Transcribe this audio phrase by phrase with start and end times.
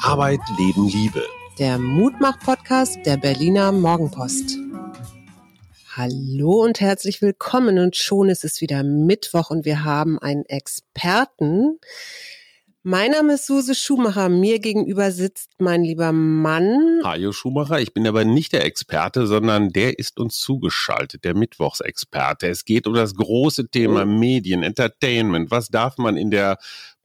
[0.00, 1.24] Arbeit, Leben, Liebe.
[1.58, 4.56] Der Mutmach-Podcast der Berliner Morgenpost.
[5.96, 11.80] Hallo und herzlich willkommen und schon ist es wieder Mittwoch und wir haben einen Experten.
[12.84, 14.28] Mein Name ist Suse Schumacher.
[14.28, 17.00] Mir gegenüber sitzt mein lieber Mann.
[17.02, 17.80] Hajo Schumacher.
[17.80, 22.46] Ich bin aber nicht der Experte, sondern der ist uns zugeschaltet, der Mittwochsexperte.
[22.46, 25.50] Es geht um das große Thema Medien, Entertainment.
[25.50, 26.58] Was darf man in der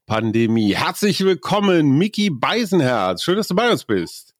[0.06, 0.74] Pandemie.
[0.74, 3.22] Herzlich willkommen, Mickey Beisenherz.
[3.22, 4.34] Schön, dass du bei uns bist.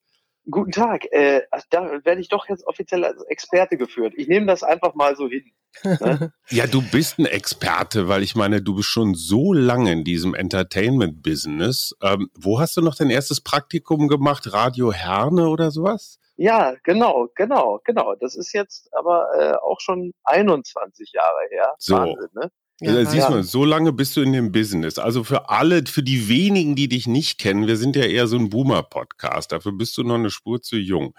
[0.50, 1.06] Guten Tag.
[1.10, 4.12] Äh, da werde ich doch jetzt offiziell als Experte geführt.
[4.16, 5.44] Ich nehme das einfach mal so hin.
[5.82, 6.32] Ne?
[6.50, 10.34] ja, du bist ein Experte, weil ich meine, du bist schon so lange in diesem
[10.34, 11.94] Entertainment-Business.
[12.02, 14.52] Ähm, wo hast du noch dein erstes Praktikum gemacht?
[14.52, 16.18] Radio Herne oder sowas?
[16.36, 18.14] Ja, genau, genau, genau.
[18.16, 21.74] Das ist jetzt aber äh, auch schon 21 Jahre her.
[21.78, 21.96] So.
[21.96, 22.50] Wahnsinn, ne?
[22.84, 24.98] Ja, da siehst du, so lange bist du in dem Business.
[24.98, 28.36] Also für alle, für die wenigen, die dich nicht kennen, wir sind ja eher so
[28.36, 31.14] ein Boomer-Podcast, dafür bist du noch eine Spur zu jung.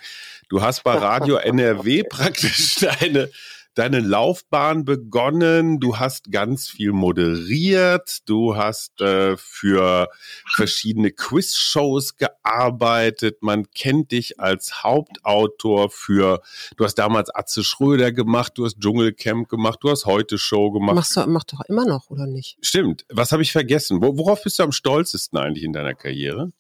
[0.50, 3.30] Du hast bei Radio NRW praktisch deine
[3.76, 5.80] deine Laufbahn begonnen.
[5.80, 8.20] Du hast ganz viel moderiert.
[8.28, 10.10] Du hast äh, für
[10.56, 13.44] verschiedene Quiz-Shows gearbeitet.
[13.44, 16.42] Man kennt dich als Hauptautor für,
[16.78, 20.96] du hast damals Atze Schröder gemacht, du hast Dschungelcamp gemacht, du hast Heute Show gemacht.
[20.96, 22.58] Machst du, mach doch immer noch, oder nicht?
[22.62, 23.06] Stimmt.
[23.10, 24.02] Was habe ich vergessen?
[24.02, 26.52] Worauf bist du am stolzesten eigentlich in deiner Karriere?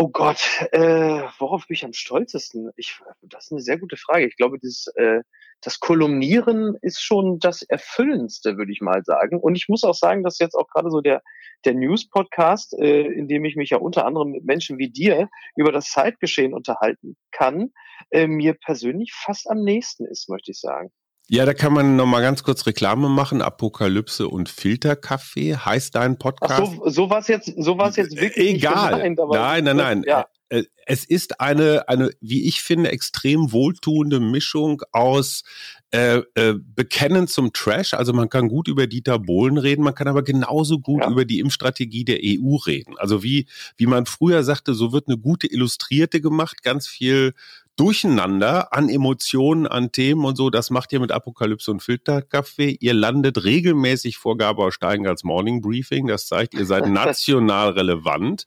[0.00, 0.38] Oh Gott,
[0.70, 2.70] äh, worauf bin ich am stolzesten?
[2.76, 4.28] Ich, das ist eine sehr gute Frage.
[4.28, 5.22] Ich glaube, dieses äh,
[5.60, 9.40] das Kolumnieren ist schon das Erfüllendste, würde ich mal sagen.
[9.40, 11.20] Und ich muss auch sagen, dass jetzt auch gerade so der,
[11.64, 15.72] der News-Podcast, äh, in dem ich mich ja unter anderem mit Menschen wie dir über
[15.72, 17.72] das Zeitgeschehen unterhalten kann,
[18.10, 20.92] äh, mir persönlich fast am nächsten ist, möchte ich sagen.
[21.30, 23.42] Ja, da kann man noch mal ganz kurz Reklame machen.
[23.42, 26.54] Apokalypse und Filterkaffee heißt dein Podcast.
[26.54, 28.54] Ach so, so was jetzt, so was jetzt wirklich.
[28.54, 28.92] Egal.
[28.92, 30.04] Gemeint, nein, nein, nein.
[30.06, 30.26] Ja.
[30.48, 35.42] Äh, es ist eine, eine, wie ich finde, extrem wohltuende Mischung aus
[35.90, 37.92] äh, äh, Bekennen zum Trash.
[37.92, 41.10] Also man kann gut über Dieter Bohlen reden, man kann aber genauso gut ja.
[41.10, 42.94] über die Impfstrategie der EU reden.
[42.96, 43.46] Also wie,
[43.76, 47.34] wie man früher sagte, so wird eine gute Illustrierte gemacht, ganz viel
[47.78, 50.50] Durcheinander an Emotionen, an Themen und so.
[50.50, 52.76] Das macht ihr mit Apokalypse und Filterkaffee.
[52.80, 56.08] Ihr landet regelmäßig vor Gabor Steingers Morning Briefing.
[56.08, 58.46] Das zeigt, ihr seid national relevant.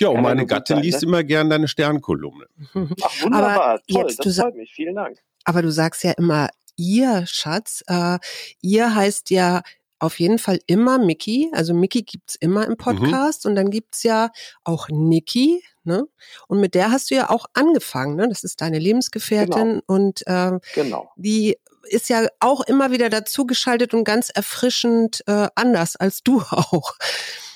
[0.00, 1.08] Ja, und meine Gattin sein, liest ne?
[1.08, 2.46] immer gern deine Sternkolumne.
[2.74, 3.60] Ach, wunderbar.
[3.60, 4.72] Aber Toll, jetzt, das freut mich.
[4.72, 5.18] Vielen Dank.
[5.44, 7.82] Aber du sagst ja immer ihr, Schatz.
[7.86, 8.18] Äh,
[8.60, 9.62] ihr heißt ja
[9.98, 11.50] auf jeden Fall immer Mickey.
[11.52, 12.76] Also Mickey gibt's immer im mhm.
[12.76, 13.50] Podcast mhm.
[13.50, 14.30] und dann gibt's ja
[14.64, 16.06] auch Niki, ne?
[16.46, 18.28] Und mit der hast du ja auch angefangen, ne?
[18.28, 19.82] Das ist deine Lebensgefährtin genau.
[19.86, 21.10] und äh, genau.
[21.16, 26.94] die ist ja auch immer wieder dazugeschaltet und ganz erfrischend äh, anders als du auch.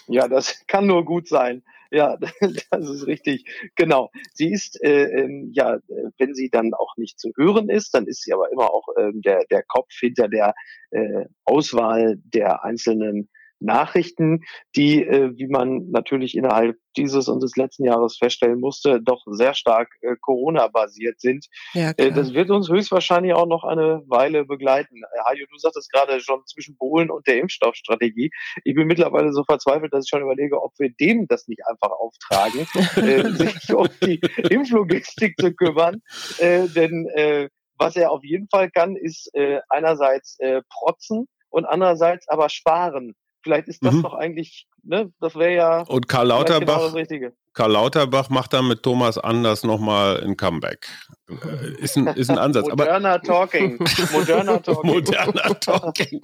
[0.08, 1.62] Ja, das kann nur gut sein.
[1.90, 2.16] Ja,
[2.70, 3.44] das ist richtig.
[3.76, 4.10] Genau.
[4.32, 5.78] Sie ist, äh, ähm, ja,
[6.16, 9.10] wenn sie dann auch nicht zu hören ist, dann ist sie aber immer auch äh,
[9.12, 10.54] der, der Kopf hinter der
[10.90, 13.28] äh, Auswahl der einzelnen
[13.64, 14.42] Nachrichten,
[14.76, 19.54] die, äh, wie man natürlich innerhalb dieses und des letzten Jahres feststellen musste, doch sehr
[19.54, 21.46] stark äh, Corona-basiert sind.
[21.72, 24.96] Ja, äh, das wird uns höchstwahrscheinlich auch noch eine Weile begleiten.
[24.96, 28.30] Äh, Hajo, du sagtest gerade schon zwischen Polen und der Impfstoffstrategie.
[28.64, 31.90] Ich bin mittlerweile so verzweifelt, dass ich schon überlege, ob wir dem das nicht einfach
[31.90, 36.02] auftragen, äh, sich um die Impflogistik zu kümmern.
[36.38, 37.48] Äh, denn äh,
[37.78, 43.14] was er auf jeden Fall kann, ist äh, einerseits äh, protzen und andererseits aber sparen.
[43.42, 44.02] Vielleicht ist das mhm.
[44.02, 47.32] doch eigentlich, ne, das wäre ja und Karl genau Lauterbach, genau das Richtige.
[47.54, 50.88] Karl Lauterbach macht dann mit Thomas Anders nochmal ein Comeback.
[51.28, 52.68] Äh, ist ein, ist ein Ansatz.
[52.68, 53.78] Moderner Talking.
[54.12, 54.90] Moderner Talking.
[54.90, 56.20] Moderner Talking.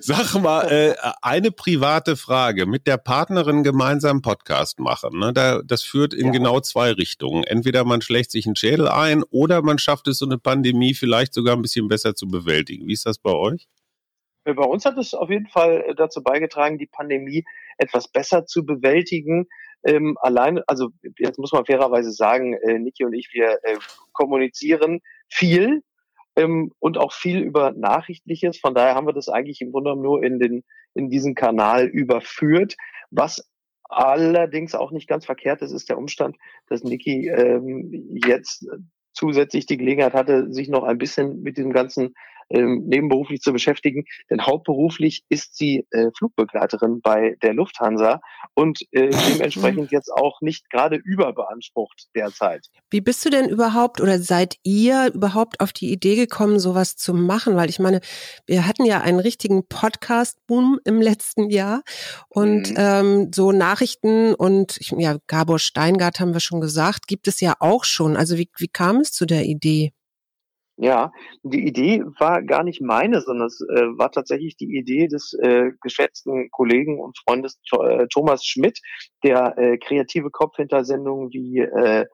[0.00, 2.66] Sag mal, äh, eine private Frage.
[2.66, 5.18] Mit der Partnerin gemeinsam Podcast machen.
[5.18, 5.32] Ne?
[5.32, 6.32] Da, das führt in ja.
[6.32, 7.44] genau zwei Richtungen.
[7.44, 11.34] Entweder man schlägt sich einen Schädel ein oder man schafft es, so eine Pandemie vielleicht
[11.34, 12.88] sogar ein bisschen besser zu bewältigen.
[12.88, 13.68] Wie ist das bei euch?
[14.44, 17.44] Bei uns hat es auf jeden Fall äh, dazu beigetragen, die Pandemie
[17.78, 19.46] etwas besser zu bewältigen.
[19.84, 23.76] Ähm, allein, also jetzt muss man fairerweise sagen, äh, Niki und ich, wir äh,
[24.12, 25.82] kommunizieren viel
[26.36, 28.58] ähm, und auch viel über Nachrichtliches.
[28.58, 30.64] Von daher haben wir das eigentlich im Grunde nur in den
[30.94, 32.76] in diesen Kanal überführt,
[33.10, 33.48] was
[33.84, 35.62] allerdings auch nicht ganz verkehrt.
[35.62, 36.36] Das ist der Umstand,
[36.68, 38.66] dass Niki ähm, jetzt
[39.12, 42.14] zusätzlich die Gelegenheit hatte, sich noch ein bisschen mit diesem ganzen
[42.50, 44.04] ähm, nebenberuflich zu beschäftigen.
[44.30, 48.20] Denn hauptberuflich ist sie äh, Flugbegleiterin bei der Lufthansa
[48.54, 52.66] und äh, dementsprechend jetzt auch nicht gerade überbeansprucht derzeit.
[52.90, 57.14] Wie bist du denn überhaupt oder seid ihr überhaupt auf die Idee gekommen, sowas zu
[57.14, 57.56] machen?
[57.56, 58.00] Weil ich meine,
[58.46, 61.82] wir hatten ja einen richtigen Podcast-Boom im letzten Jahr
[62.28, 62.76] und mhm.
[62.76, 67.84] ähm, so Nachrichten und ja, Gabor Steingart haben wir schon gesagt, gibt es ja auch
[67.84, 68.16] schon.
[68.16, 69.92] Also wie, wie kam es zu der Idee?
[70.82, 71.12] Ja,
[71.44, 75.70] die Idee war gar nicht meine, sondern es äh, war tatsächlich die Idee des äh,
[75.80, 78.80] geschätzten Kollegen und Freundes äh, Thomas Schmidt,
[79.22, 82.06] der äh, kreative Kopf hinter Sendungen wie äh,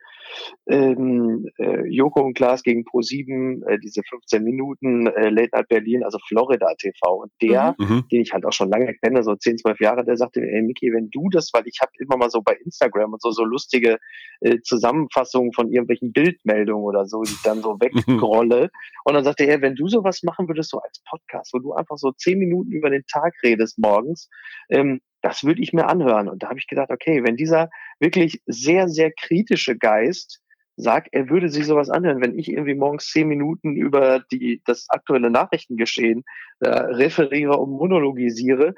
[0.66, 6.04] ähm, äh, Joko und Klaas gegen Pro7, äh, diese 15 Minuten äh, Late Night Berlin,
[6.04, 7.22] also Florida TV.
[7.22, 7.86] Und der, mhm.
[7.86, 8.04] mhm.
[8.10, 10.62] den ich halt auch schon lange kenne, so 10, 12 Jahre, der sagte mir, ey
[10.62, 13.44] Miki, wenn du das, weil ich habe immer mal so bei Instagram und so so
[13.44, 13.98] lustige
[14.40, 18.70] äh, Zusammenfassungen von irgendwelchen Bildmeldungen oder so, die ich dann so wegrolle.
[19.04, 21.96] und dann sagte er, wenn du sowas machen würdest, so als Podcast, wo du einfach
[21.96, 24.28] so 10 Minuten über den Tag redest morgens,
[24.70, 26.28] ähm, das würde ich mir anhören.
[26.28, 30.40] Und da habe ich gedacht, okay, wenn dieser wirklich sehr, sehr kritische Geist
[30.76, 34.86] sagt, er würde sich sowas anhören, wenn ich irgendwie morgens zehn Minuten über die, das
[34.90, 36.24] aktuelle Nachrichtengeschehen
[36.60, 38.74] äh, referiere und monologisiere,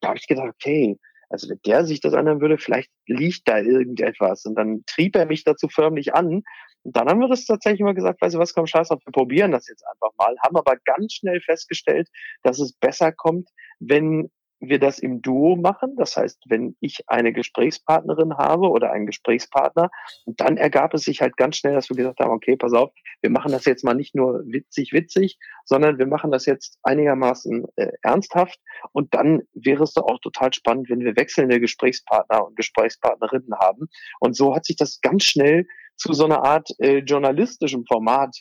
[0.00, 0.98] da habe ich gedacht, okay,
[1.30, 4.44] also wenn der sich das anhören würde, vielleicht liegt da irgendetwas.
[4.44, 6.42] Und dann trieb er mich dazu förmlich an.
[6.82, 9.12] Und dann haben wir das tatsächlich mal gesagt, weißt du was, komm, scheiß auf, wir
[9.12, 10.36] probieren das jetzt einfach mal.
[10.42, 12.08] Haben aber ganz schnell festgestellt,
[12.42, 13.48] dass es besser kommt,
[13.78, 14.28] wenn
[14.60, 15.96] wir das im Duo machen.
[15.96, 19.90] Das heißt, wenn ich eine Gesprächspartnerin habe oder einen Gesprächspartner,
[20.26, 22.92] dann ergab es sich halt ganz schnell, dass wir gesagt haben, okay, pass auf,
[23.22, 27.64] wir machen das jetzt mal nicht nur witzig, witzig, sondern wir machen das jetzt einigermaßen
[27.76, 28.60] äh, ernsthaft.
[28.92, 33.88] Und dann wäre es doch auch total spannend, wenn wir wechselnde Gesprächspartner und Gesprächspartnerinnen haben.
[34.20, 35.66] Und so hat sich das ganz schnell
[35.96, 38.36] zu so einer Art äh, journalistischem Format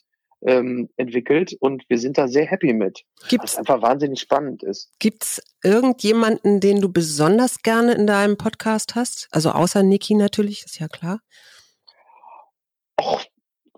[0.46, 3.04] ähm, entwickelt und wir sind da sehr happy mit.
[3.28, 4.92] Gibt's, was einfach wahnsinnig spannend ist.
[5.00, 9.28] Gibt's irgendjemanden, den du besonders gerne in deinem Podcast hast?
[9.32, 11.20] Also außer Niki natürlich, ist ja klar.
[13.00, 13.26] Och,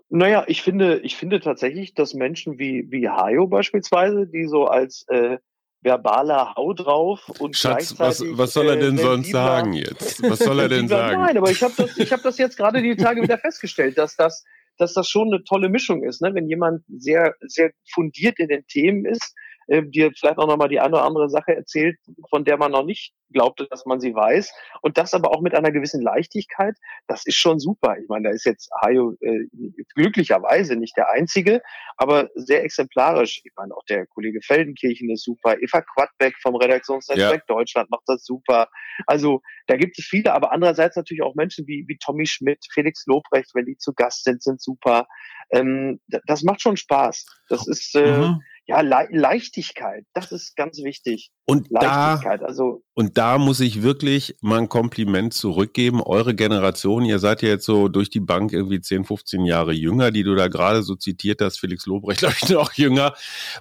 [0.08, 5.06] naja, ich finde, ich finde tatsächlich, dass Menschen wie, wie Hayo beispielsweise, die so als
[5.08, 5.38] äh,
[5.80, 10.22] verbaler Hau drauf und Schatz, was, was soll er denn äh, sonst sagen jetzt?
[10.22, 11.20] Was soll er denn sagen?
[11.20, 14.14] Nein, aber ich habe das, ich hab das jetzt gerade die Tage wieder festgestellt, dass
[14.16, 14.44] das
[14.82, 16.20] dass das schon eine tolle Mischung ist.
[16.20, 16.34] Ne?
[16.34, 19.34] Wenn jemand sehr, sehr fundiert in den Themen ist,
[19.72, 21.96] äh, dir vielleicht auch nochmal die eine oder andere Sache erzählt,
[22.28, 24.52] von der man noch nicht glaubte, dass man sie weiß.
[24.82, 26.76] Und das aber auch mit einer gewissen Leichtigkeit,
[27.06, 27.96] das ist schon super.
[27.98, 29.46] Ich meine, da ist jetzt Hayo äh,
[29.94, 31.62] glücklicherweise nicht der Einzige,
[31.96, 33.40] aber sehr exemplarisch.
[33.44, 35.56] Ich meine, auch der Kollege Feldenkirchen ist super.
[35.58, 37.54] Eva Quadbeck vom Redaktionsnetzwerk ja.
[37.54, 38.68] Deutschland macht das super.
[39.06, 43.06] Also da gibt es viele, aber andererseits natürlich auch Menschen wie, wie Tommy Schmidt, Felix
[43.06, 45.06] Lobrecht, wenn die zu Gast sind, sind super.
[45.50, 47.24] Ähm, das macht schon Spaß.
[47.48, 51.30] Das ist äh, mhm ja, Le Leichtigkeit, das ist ganz wichtig.
[51.46, 52.82] Und Leichtigkeit, da, also.
[52.94, 56.00] Und da muss ich wirklich mal ein Kompliment zurückgeben.
[56.00, 60.12] Eure Generation, ihr seid ja jetzt so durch die Bank irgendwie 10, 15 Jahre jünger,
[60.12, 63.14] die du da gerade so zitiert hast, Felix Lobrecht, glaube ich, noch jünger.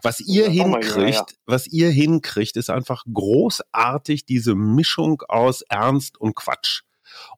[0.04, 1.26] Was ihr ja, hinkriegt, jünger, ja.
[1.46, 6.84] was ihr hinkriegt, ist einfach großartig diese Mischung aus Ernst und Quatsch.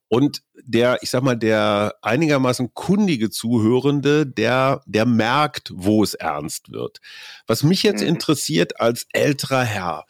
[0.07, 6.71] Und der, ich sag mal, der einigermaßen kundige Zuhörende, der, der merkt, wo es ernst
[6.71, 6.99] wird.
[7.47, 8.09] Was mich jetzt mhm.
[8.09, 10.05] interessiert als älterer Herr,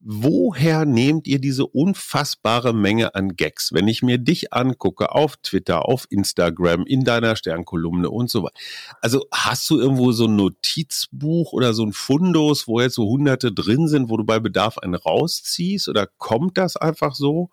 [0.00, 3.72] woher nehmt ihr diese unfassbare Menge an Gags?
[3.72, 8.54] Wenn ich mir dich angucke auf Twitter, auf Instagram, in deiner Sternkolumne und so weiter.
[9.00, 13.52] Also hast du irgendwo so ein Notizbuch oder so ein Fundus, wo jetzt so hunderte
[13.52, 15.88] drin sind, wo du bei Bedarf einen rausziehst?
[15.88, 17.50] Oder kommt das einfach so?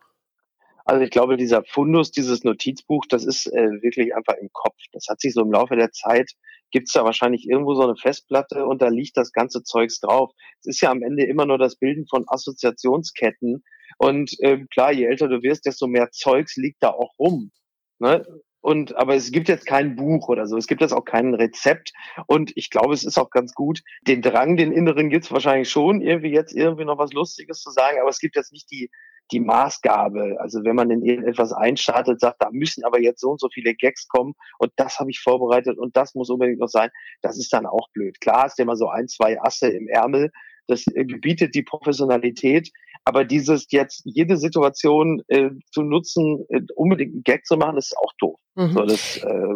[0.86, 4.78] Also ich glaube, dieser Fundus, dieses Notizbuch, das ist äh, wirklich einfach im Kopf.
[4.92, 6.32] Das hat sich so im Laufe der Zeit,
[6.72, 10.32] gibt's da wahrscheinlich irgendwo so eine Festplatte und da liegt das ganze Zeugs drauf.
[10.60, 13.64] Es ist ja am Ende immer nur das Bilden von Assoziationsketten.
[13.98, 17.52] Und äh, klar, je älter du wirst, desto mehr Zeugs liegt da auch rum.
[17.98, 18.24] Ne?
[18.62, 21.94] Und aber es gibt jetzt kein Buch oder so, es gibt jetzt auch kein Rezept.
[22.28, 23.82] Und ich glaube, es ist auch ganz gut.
[24.08, 28.00] Den Drang, den inneren gibt's wahrscheinlich schon, irgendwie jetzt irgendwie noch was Lustiges zu sagen,
[28.00, 28.90] aber es gibt jetzt nicht die
[29.32, 30.38] die Maßgabe.
[30.40, 33.76] Also wenn man in irgendetwas einstartet, sagt, da müssen aber jetzt so und so viele
[33.76, 36.90] Gags kommen und das habe ich vorbereitet und das muss unbedingt noch sein,
[37.22, 38.20] das ist dann auch blöd.
[38.22, 40.32] Klar hast du immer so ein, zwei Asse im Ärmel,
[40.68, 42.72] das äh, gebietet die Professionalität,
[43.04, 47.96] aber dieses jetzt jede Situation äh, zu nutzen, äh, unbedingt einen Gag zu machen, ist
[47.98, 48.40] auch doof.
[48.56, 48.74] Mhm.
[48.74, 49.56] So, das, äh,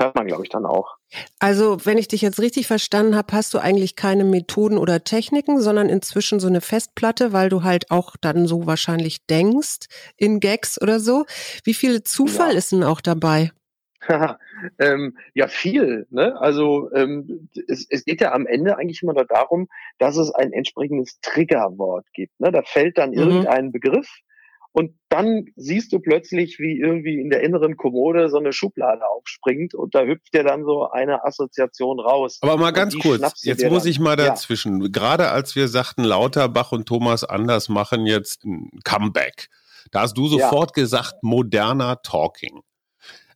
[0.00, 0.96] hört man, glaube ich, dann auch.
[1.38, 5.60] Also, wenn ich dich jetzt richtig verstanden habe, hast du eigentlich keine Methoden oder Techniken,
[5.60, 10.80] sondern inzwischen so eine Festplatte, weil du halt auch dann so wahrscheinlich denkst in Gags
[10.80, 11.26] oder so.
[11.64, 12.58] Wie viel Zufall ja.
[12.58, 13.50] ist denn auch dabei?
[14.78, 16.06] ähm, ja, viel.
[16.10, 16.40] Ne?
[16.40, 20.52] Also ähm, es, es geht ja am Ende eigentlich immer nur darum, dass es ein
[20.52, 22.38] entsprechendes Triggerwort gibt.
[22.40, 22.50] Ne?
[22.50, 23.18] Da fällt dann mhm.
[23.18, 24.08] irgendein Begriff
[24.72, 29.74] und dann siehst du plötzlich, wie irgendwie in der inneren Kommode so eine Schublade aufspringt
[29.74, 32.38] und da hüpft dir dann so eine Assoziation raus.
[32.42, 33.90] Aber mal ganz kurz, jetzt muss dann.
[33.90, 34.80] ich mal dazwischen.
[34.80, 34.88] Ja.
[34.92, 39.48] Gerade als wir sagten, Lauterbach und Thomas Anders machen jetzt ein Comeback,
[39.90, 40.82] da hast du sofort ja.
[40.82, 42.60] gesagt, moderner Talking.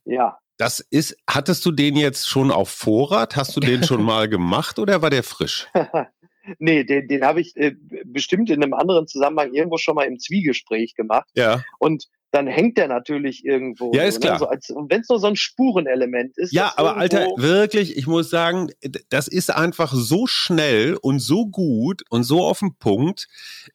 [0.05, 0.37] Ja.
[0.57, 3.35] Das ist, hattest du den jetzt schon auf Vorrat?
[3.35, 5.67] Hast du den schon mal gemacht oder war der frisch?
[6.59, 7.75] nee, den, den habe ich äh,
[8.05, 11.29] bestimmt in einem anderen Zusammenhang irgendwo schon mal im Zwiegespräch gemacht.
[11.35, 11.63] Ja.
[11.79, 13.93] Und dann hängt der natürlich irgendwo.
[13.93, 14.39] Ja, ist klar.
[14.39, 14.87] So, ne?
[14.89, 16.51] Wenn es nur so ein Spurenelement ist.
[16.51, 18.71] Ja, aber Alter, wirklich, ich muss sagen,
[19.09, 23.27] das ist einfach so schnell und so gut und so auf den Punkt.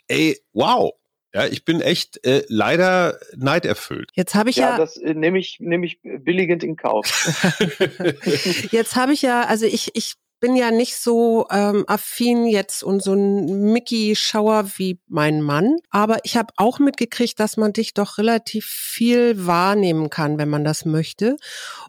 [0.09, 0.93] Ey, wow.
[1.33, 4.11] Ja, ich bin echt äh, leider neiderfüllt.
[4.15, 7.07] Jetzt habe ich ja, ja das äh, nehme ich nehme ich billigend in Kauf.
[8.73, 13.03] Jetzt habe ich ja, also ich ich bin ja nicht so ähm, affin jetzt und
[13.03, 18.19] so ein Mickey-Schauer wie mein Mann, aber ich habe auch mitgekriegt, dass man dich doch
[18.19, 21.37] relativ viel wahrnehmen kann, wenn man das möchte.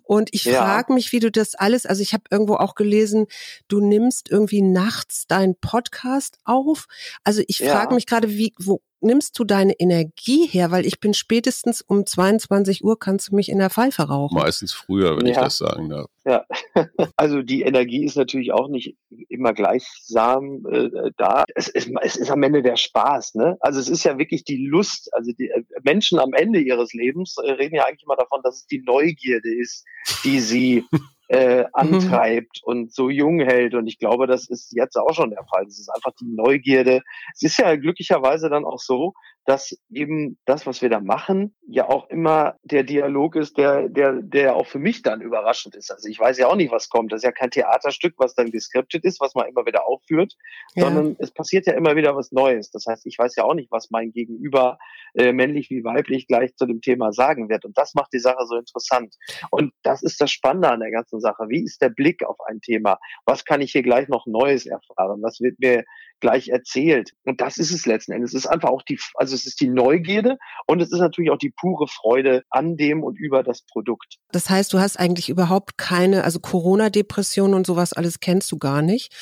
[0.03, 0.61] Und ich ja.
[0.61, 3.27] frage mich, wie du das alles, also ich habe irgendwo auch gelesen,
[3.69, 6.87] du nimmst irgendwie nachts deinen Podcast auf.
[7.23, 7.73] Also ich ja.
[7.73, 10.71] frage mich gerade, wie, wo nimmst du deine Energie her?
[10.71, 14.37] Weil ich bin spätestens um 22 Uhr kannst du mich in der Pfeife rauchen.
[14.37, 15.31] Meistens früher, wenn ja.
[15.31, 16.09] ich das sagen darf.
[16.25, 16.45] Ja,
[17.15, 18.95] also die Energie ist natürlich auch nicht
[19.27, 21.45] immer gleichsam äh, da.
[21.55, 23.57] Es ist, es ist am Ende der Spaß, ne?
[23.59, 25.09] Also es ist ja wirklich die Lust.
[25.13, 28.57] Also die äh, Menschen am Ende ihres Lebens äh, reden ja eigentlich immer davon, dass
[28.57, 29.83] es die Neugierde ist,
[30.23, 30.85] die sie
[31.31, 31.67] äh, mhm.
[31.71, 32.71] antreibt mhm.
[32.71, 33.73] und so jung hält.
[33.73, 35.65] Und ich glaube, das ist jetzt auch schon der Fall.
[35.65, 37.01] Es ist einfach die Neugierde.
[37.33, 39.13] Es ist ja glücklicherweise dann auch so,
[39.45, 44.13] dass eben das, was wir da machen, ja auch immer der Dialog ist, der, der,
[44.21, 45.91] der auch für mich dann überraschend ist.
[45.91, 47.11] Also ich weiß ja auch nicht, was kommt.
[47.11, 50.35] Das ist ja kein Theaterstück, was dann geskriptet ist, was man immer wieder aufführt,
[50.75, 50.85] ja.
[50.85, 52.71] sondern es passiert ja immer wieder was Neues.
[52.71, 54.77] Das heißt, ich weiß ja auch nicht, was mein Gegenüber,
[55.15, 57.65] äh, männlich wie weiblich, gleich zu dem Thema sagen wird.
[57.65, 59.15] Und das macht die Sache so interessant.
[59.49, 61.45] Und das ist das Spannende an der ganzen Sache.
[61.49, 62.99] Wie ist der Blick auf ein Thema?
[63.25, 65.21] Was kann ich hier gleich noch Neues erfahren?
[65.21, 65.83] Was wird mir
[66.21, 67.11] gleich erzählt.
[67.25, 68.33] Und das ist es letzten Endes.
[68.33, 71.37] Es ist einfach auch die, also es ist die Neugierde und es ist natürlich auch
[71.37, 74.17] die pure Freude an dem und über das Produkt.
[74.31, 78.81] Das heißt, du hast eigentlich überhaupt keine, also Corona-Depression und sowas alles kennst du gar
[78.81, 79.13] nicht.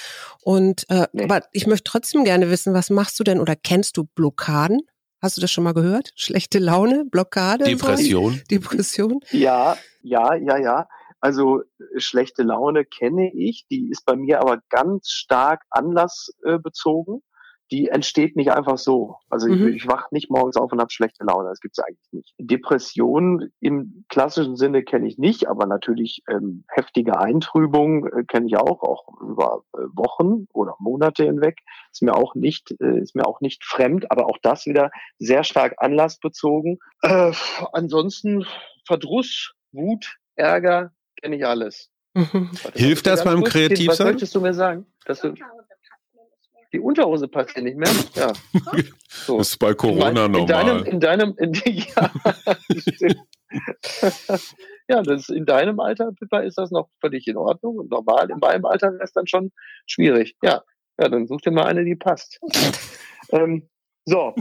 [0.44, 1.24] Und äh, nee.
[1.24, 4.82] aber ich möchte trotzdem gerne wissen, was machst du denn oder kennst du Blockaden?
[5.22, 6.12] Hast du das schon mal gehört?
[6.16, 7.66] Schlechte Laune, Blockade?
[7.66, 8.42] Depression.
[8.52, 9.20] Depression?
[9.32, 10.88] Ja, ja, ja, ja.
[11.22, 17.22] Also äh, schlechte Laune kenne ich, die ist bei mir aber ganz stark anlassbezogen.
[17.72, 19.18] Die entsteht nicht einfach so.
[19.30, 19.68] Also mhm.
[19.70, 21.50] ich, ich wach nicht morgens auf und habe schlechte Laune.
[21.50, 22.34] Das gibt's eigentlich nicht.
[22.40, 28.58] Depression im klassischen Sinne kenne ich nicht, aber natürlich ähm, heftige Eintrübung äh, kenne ich
[28.58, 31.60] auch, auch über äh, Wochen oder Monate hinweg.
[31.92, 35.44] Ist mir auch nicht, äh, ist mir auch nicht fremd, aber auch das wieder sehr
[35.44, 36.80] stark anlassbezogen.
[37.02, 37.32] Äh,
[37.74, 38.46] ansonsten
[38.86, 41.90] Verdruss, Wut, Ärger, kenne ich alles.
[42.14, 42.50] Mhm.
[42.74, 43.88] Hilft das beim Kreativsein?
[43.88, 44.86] Was möchtest du mir sagen?
[45.06, 45.34] Dass du
[46.74, 47.92] die Unterhose passt dir nicht mehr?
[48.16, 48.34] Ja.
[49.12, 49.40] So.
[49.40, 50.86] Das ist bei Corona in normal.
[50.88, 51.54] In deinem, in deinem, in,
[51.88, 52.12] ja,
[54.88, 58.30] ja, das in deinem Alter, Pippa, ist das noch völlig in Ordnung und normal.
[58.30, 59.52] In meinem Alter wäre es dann schon
[59.88, 60.36] schwierig.
[60.44, 60.64] Ja,
[61.00, 62.40] ja, dann such dir mal eine, die passt.
[63.32, 63.68] ähm,
[64.06, 64.34] so,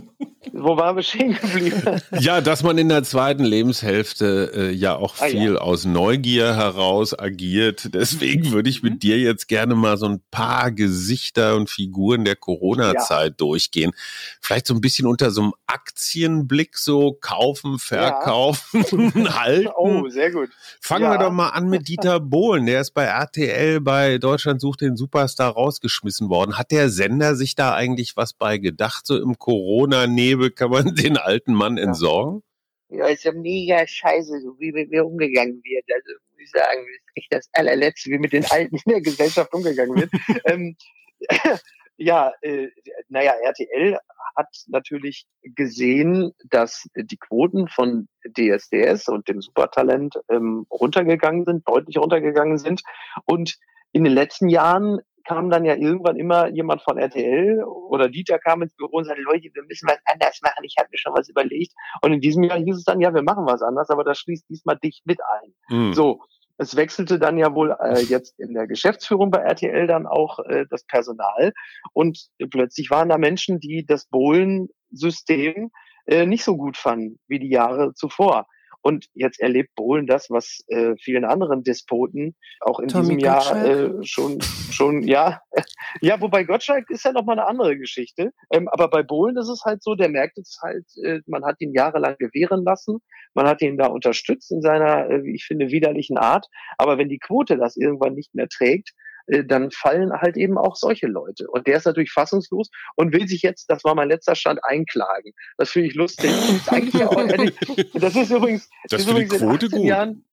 [0.53, 2.01] wo waren wir stehen geblieben?
[2.21, 5.61] Ja, dass man in der zweiten Lebenshälfte äh, ja auch viel ah, ja.
[5.61, 7.93] aus Neugier heraus agiert.
[7.93, 8.99] Deswegen würde ich mit mhm.
[9.01, 13.37] dir jetzt gerne mal so ein paar Gesichter und Figuren der Corona-Zeit ja.
[13.37, 13.93] durchgehen.
[14.41, 19.39] Vielleicht so ein bisschen unter so einem Aktienblick so kaufen, verkaufen, ja.
[19.39, 19.69] halten.
[19.77, 20.49] Oh, sehr gut.
[20.81, 22.65] Fangen wir doch mal an mit Dieter Bohlen.
[22.65, 26.57] Der ist bei RTL bei Deutschland sucht den Superstar rausgeschmissen worden.
[26.57, 29.37] Hat der Sender sich da eigentlich was bei gedacht, so im?
[29.49, 31.85] Corona-Nebel kann man den alten Mann ja.
[31.85, 32.43] entsorgen?
[32.91, 35.85] Ja, ist ja mega scheiße, so wie mit mir umgegangen wird.
[35.91, 39.01] Also muss ich sagen, das ist echt das allerletzte, wie mit den Alten in der
[39.01, 40.11] Gesellschaft umgegangen wird.
[40.45, 40.77] ähm,
[41.97, 42.69] ja, äh,
[43.09, 43.99] naja, RTL
[44.37, 51.97] hat natürlich gesehen, dass die Quoten von DSDS und dem Supertalent ähm, runtergegangen sind, deutlich
[51.97, 52.83] runtergegangen sind.
[53.25, 53.57] Und
[53.93, 58.63] in den letzten Jahren kam dann ja irgendwann immer jemand von RTL oder Dieter kam
[58.63, 61.29] ins Büro und sagte, Leute, wir müssen was anders machen, ich habe mir schon was
[61.29, 61.75] überlegt.
[62.01, 64.49] Und in diesem Jahr hieß es dann, ja, wir machen was anders, aber das schließt
[64.49, 65.55] diesmal dich mit ein.
[65.69, 65.93] Mhm.
[65.93, 66.23] So.
[66.57, 70.65] es wechselte dann ja wohl äh, jetzt in der Geschäftsführung bei RTL dann auch äh,
[70.71, 71.53] das Personal
[71.93, 72.19] und
[72.51, 75.71] plötzlich waren da Menschen, die das Bohlen-System
[76.07, 78.47] äh, nicht so gut fanden wie die Jahre zuvor.
[78.81, 83.65] Und jetzt erlebt Bohlen das, was äh, vielen anderen Despoten auch in Tommy diesem Jahr
[83.65, 85.41] äh, schon, schon, ja,
[86.01, 88.33] ja, wobei Gottschalk ist ja noch mal eine andere Geschichte.
[88.53, 91.57] Ähm, aber bei Bohlen ist es halt so, der merkt es halt, äh, man hat
[91.61, 92.99] ihn jahrelang gewähren lassen,
[93.35, 96.47] man hat ihn da unterstützt in seiner, äh, wie ich finde, widerlichen Art.
[96.77, 98.93] Aber wenn die Quote das irgendwann nicht mehr trägt,
[99.29, 101.49] äh, dann fallen halt eben auch solche Leute.
[101.49, 105.33] Und der ist natürlich fassungslos und will sich jetzt, das war mein letzter Stand, einklagen.
[105.57, 106.31] Das finde ich lustig.
[106.67, 107.15] Das ist, auch,
[107.95, 110.25] das ist übrigens, das ist übrigens in 18 Jahren,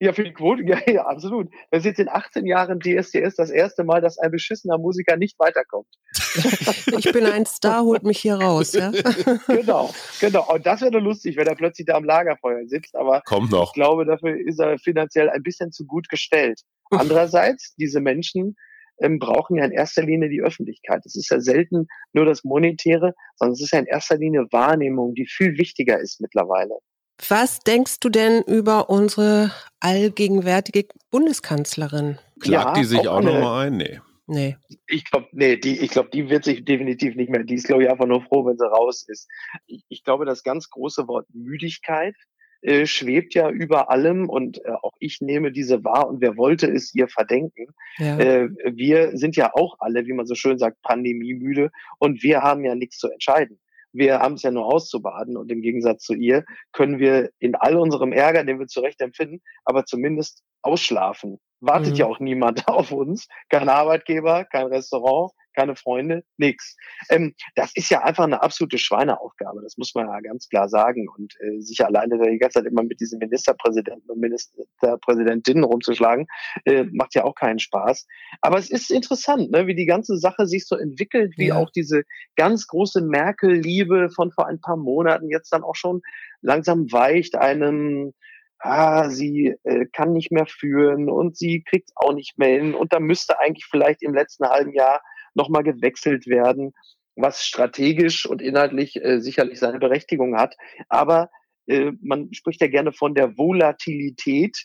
[0.00, 1.48] ja, für die Quote, ja, ja, absolut.
[1.70, 5.38] Das ist jetzt in 18 Jahren DSDS das erste Mal, dass ein beschissener Musiker nicht
[5.38, 5.88] weiterkommt.
[6.96, 8.90] Ich bin ein Star, holt mich hier raus, ja.
[9.46, 10.52] Genau, genau.
[10.52, 13.68] Und das wäre lustig, wenn er plötzlich da am Lagerfeuer sitzt, aber Kommt noch.
[13.68, 16.60] ich glaube, dafür ist er finanziell ein bisschen zu gut gestellt.
[16.90, 18.56] Andererseits, diese Menschen
[19.00, 21.02] ähm, brauchen ja in erster Linie die Öffentlichkeit.
[21.04, 25.14] Es ist ja selten nur das Monetäre, sondern es ist ja in erster Linie Wahrnehmung,
[25.14, 26.74] die viel wichtiger ist mittlerweile.
[27.28, 32.18] Was denkst du denn über unsere allgegenwärtige Bundeskanzlerin?
[32.40, 33.76] Klagt ja, die sich auch, auch nochmal ein?
[33.76, 34.00] Nee.
[34.26, 34.56] Nee.
[34.86, 37.44] Ich glaube, nee, die, ich glaube, die wird sich definitiv nicht mehr.
[37.44, 39.28] Die ist, glaube ich, einfach nur froh, wenn sie raus ist.
[39.66, 42.14] Ich, ich glaube, das ganz große Wort Müdigkeit
[42.62, 46.66] äh, schwebt ja über allem und äh, auch ich nehme diese wahr und wer wollte
[46.66, 47.66] es ihr verdenken.
[47.98, 48.18] Ja.
[48.18, 52.64] Äh, wir sind ja auch alle, wie man so schön sagt, pandemiemüde und wir haben
[52.64, 53.60] ja nichts zu entscheiden.
[53.94, 57.76] Wir haben es ja nur auszubaden und im Gegensatz zu ihr können wir in all
[57.76, 61.38] unserem Ärger, den wir zu Recht empfinden, aber zumindest ausschlafen.
[61.60, 61.96] Wartet mhm.
[61.96, 63.28] ja auch niemand auf uns.
[63.48, 66.76] Kein Arbeitgeber, kein Restaurant, keine Freunde, nix.
[67.10, 71.08] Ähm, das ist ja einfach eine absolute Schweineaufgabe, das muss man ja ganz klar sagen.
[71.08, 76.26] Und äh, sich alleine die ganze Zeit immer mit diesen Ministerpräsidenten und Ministerpräsidentinnen rumzuschlagen,
[76.64, 78.06] äh, macht ja auch keinen Spaß.
[78.40, 81.56] Aber es ist interessant, ne, wie die ganze Sache sich so entwickelt, wie ja.
[81.56, 82.02] auch diese
[82.36, 86.02] ganz große Merkel-Liebe von vor ein paar Monaten jetzt dann auch schon
[86.40, 88.12] langsam weicht einem
[88.64, 92.92] ah, sie äh, kann nicht mehr führen und sie kriegt auch nicht mehr hin und
[92.92, 95.02] da müsste eigentlich vielleicht im letzten halben Jahr
[95.34, 96.72] nochmal gewechselt werden,
[97.16, 100.56] was strategisch und inhaltlich äh, sicherlich seine Berechtigung hat.
[100.88, 101.30] Aber
[101.66, 104.64] äh, man spricht ja gerne von der Volatilität,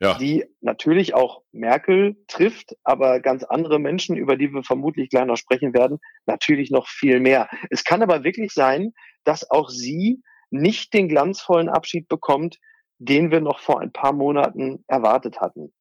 [0.00, 0.18] ja.
[0.18, 5.38] die natürlich auch Merkel trifft, aber ganz andere Menschen, über die wir vermutlich gleich noch
[5.38, 7.48] sprechen werden, natürlich noch viel mehr.
[7.70, 8.92] Es kann aber wirklich sein,
[9.24, 12.58] dass auch sie nicht den glanzvollen Abschied bekommt,
[12.98, 15.72] den wir noch vor ein paar Monaten erwartet hatten.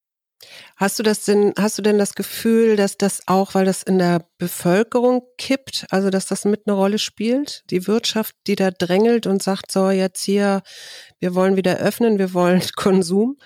[0.75, 3.97] Hast du das denn, hast du denn das Gefühl, dass das auch, weil das in
[3.97, 7.63] der Bevölkerung kippt, also dass das mit eine Rolle spielt?
[7.71, 10.61] Die Wirtschaft, die da drängelt und sagt, so jetzt hier,
[11.19, 13.37] wir wollen wieder öffnen, wir wollen Konsum?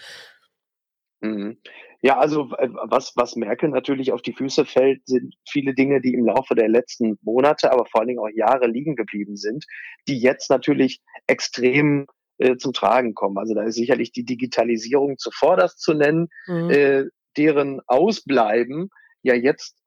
[1.21, 1.57] Mhm.
[2.01, 6.25] Ja, also was, was Merkel natürlich auf die Füße fällt, sind viele Dinge, die im
[6.25, 9.65] Laufe der letzten Monate, aber vor allen Dingen auch Jahre liegen geblieben sind,
[10.07, 12.07] die jetzt natürlich extrem
[12.39, 13.37] äh, zum Tragen kommen.
[13.37, 16.69] Also da ist sicherlich die Digitalisierung zuvorderst zu nennen, mhm.
[16.69, 17.05] äh,
[17.37, 18.89] deren Ausbleiben
[19.21, 19.79] ja jetzt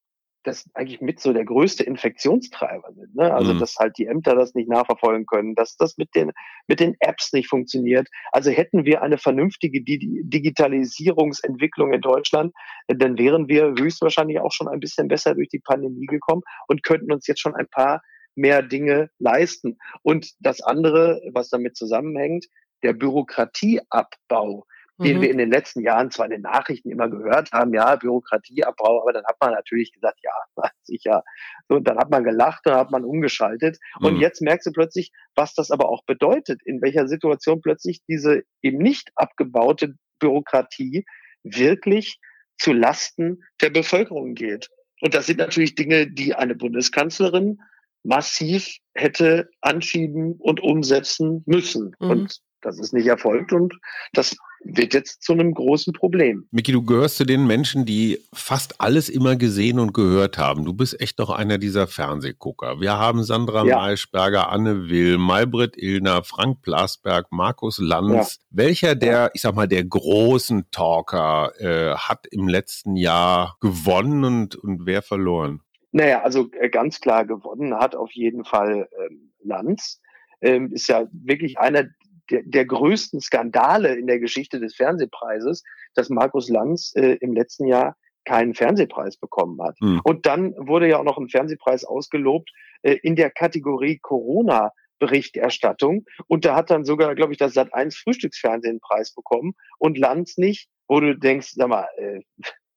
[0.45, 3.15] das eigentlich mit so der größte Infektionstreiber sind.
[3.15, 3.33] Ne?
[3.33, 3.61] Also mhm.
[3.61, 6.33] dass halt die Ämter das nicht nachverfolgen können, dass das mit den
[6.67, 8.09] mit den Apps nicht funktioniert.
[8.33, 12.53] Also hätten wir eine vernünftige Digitalisierungsentwicklung in Deutschland,
[12.88, 17.12] dann wären wir höchstwahrscheinlich auch schon ein bisschen besser durch die Pandemie gekommen und könnten
[17.12, 18.03] uns jetzt schon ein paar
[18.35, 19.79] mehr Dinge leisten.
[20.03, 22.47] Und das andere, was damit zusammenhängt,
[22.83, 24.66] der Bürokratieabbau,
[24.99, 25.23] den mhm.
[25.23, 29.12] wir in den letzten Jahren zwar in den Nachrichten immer gehört haben, ja, Bürokratieabbau, aber
[29.12, 30.33] dann hat man natürlich gesagt, ja,
[30.83, 31.25] sicher.
[31.68, 33.79] Und dann hat man gelacht und hat man umgeschaltet.
[34.01, 34.07] Mhm.
[34.07, 38.42] Und jetzt merkst du plötzlich, was das aber auch bedeutet, in welcher Situation plötzlich diese
[38.61, 41.05] eben nicht abgebaute Bürokratie
[41.42, 42.18] wirklich
[42.59, 44.68] zu Lasten der Bevölkerung geht.
[45.01, 47.59] Und das sind natürlich Dinge, die eine Bundeskanzlerin
[48.03, 51.95] massiv hätte anschieben und umsetzen müssen.
[52.01, 52.11] Mhm.
[52.11, 53.75] Und das ist nicht erfolgt und
[54.12, 56.47] das wird jetzt zu einem großen Problem.
[56.53, 60.65] Miki, du gehörst zu den Menschen, die fast alles immer gesehen und gehört haben.
[60.65, 62.81] Du bist echt doch einer dieser Fernsehgucker.
[62.81, 63.77] Wir haben Sandra ja.
[63.77, 68.38] Maischberger, Anne Will, Malbrit Illner, Frank Blasberg, Markus Lanz.
[68.38, 68.47] Ja.
[68.51, 74.55] Welcher der, ich sag mal, der großen Talker äh, hat im letzten Jahr gewonnen und,
[74.55, 75.61] und wer verloren?
[75.93, 80.01] Naja, also äh, ganz klar gewonnen hat auf jeden Fall ähm, Lanz.
[80.41, 81.85] Ähm, ist ja wirklich einer
[82.31, 85.63] der, der größten Skandale in der Geschichte des Fernsehpreises,
[85.95, 89.77] dass Markus Lanz äh, im letzten Jahr keinen Fernsehpreis bekommen hat.
[89.81, 90.01] Mhm.
[90.05, 92.51] Und dann wurde ja auch noch ein Fernsehpreis ausgelobt
[92.83, 94.73] äh, in der Kategorie Corona.
[94.99, 99.99] Berichterstattung und da hat dann sogar, glaube ich, das Sat 1 Frühstücksfernsehen Preis bekommen und
[99.99, 102.21] Lanz nicht wo du denkst, sag mal, äh,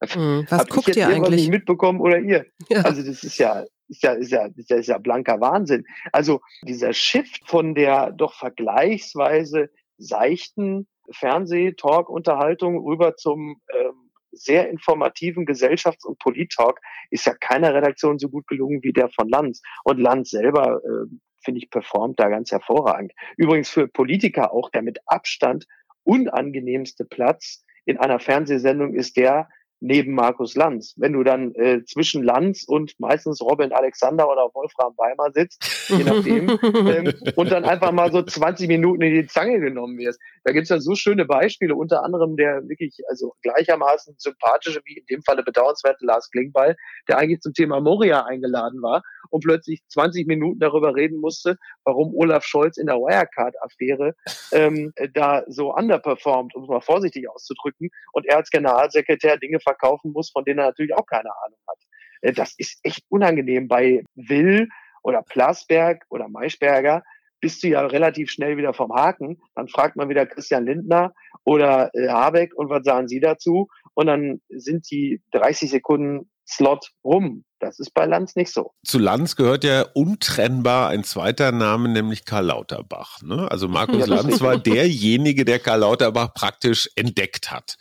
[0.01, 1.41] hm, was guckt ihr eigentlich?
[1.41, 2.45] Nicht mitbekommen oder ihr?
[2.69, 2.81] Ja.
[2.81, 5.85] Also das ist ja, ist ja, ist ja, ist ja, ist ja blanker Wahnsinn.
[6.11, 16.05] Also dieser Shift von der doch vergleichsweise seichten Fernseh-Talk-Unterhaltung rüber zum ähm, sehr informativen Gesellschafts-
[16.05, 19.61] und Polit-Talk ist ja keiner Redaktion so gut gelungen wie der von Lanz.
[19.83, 21.07] Und Lanz selber, äh,
[21.43, 23.13] finde ich, performt da ganz hervorragend.
[23.37, 25.65] Übrigens für Politiker auch der mit Abstand
[26.03, 29.47] unangenehmste Platz in einer Fernsehsendung ist der,
[29.85, 30.95] neben Markus Lanz.
[30.97, 36.03] Wenn du dann äh, zwischen Lanz und meistens Robin Alexander oder Wolfram Weimar sitzt, je
[36.03, 36.49] nachdem,
[36.89, 40.19] ähm, und dann einfach mal so 20 Minuten in die Zange genommen wirst.
[40.43, 45.05] Da gibt's ja so schöne Beispiele, unter anderem der wirklich also gleichermaßen sympathische wie in
[45.05, 46.75] dem Falle bedauernswerte Lars Klingbeil,
[47.07, 52.13] der eigentlich zum Thema Moria eingeladen war und plötzlich 20 Minuten darüber reden musste, warum
[52.15, 54.15] Olaf Scholz in der Wirecard-Affäre
[54.51, 60.11] ähm, da so underperformt, um es mal vorsichtig auszudrücken, und er als Generalsekretär Dinge verkaufen
[60.11, 61.77] muss, von denen er natürlich auch keine Ahnung hat.
[62.21, 63.67] Äh, das ist echt unangenehm.
[63.67, 64.69] Bei Will
[65.03, 67.03] oder Plasberg oder Maischberger
[67.41, 69.39] bist du ja relativ schnell wieder vom Haken.
[69.55, 73.67] Dann fragt man wieder Christian Lindner oder äh, Habeck und was sagen sie dazu?
[73.93, 77.43] Und dann sind die 30 Sekunden Slot rum.
[77.59, 78.71] Das ist bei Lanz nicht so.
[78.85, 83.21] Zu Lanz gehört ja untrennbar ein zweiter Name, nämlich Karl Lauterbach.
[83.23, 83.49] Ne?
[83.49, 87.77] Also Markus Lanz war derjenige, der Karl Lauterbach praktisch entdeckt hat.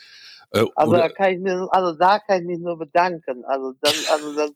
[0.54, 3.44] Äh, also, da kann ich mir, also da kann ich mich nur bedanken.
[3.44, 4.52] Also das, also das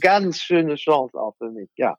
[0.00, 1.96] ganz schöne Chance auch für mich, ja.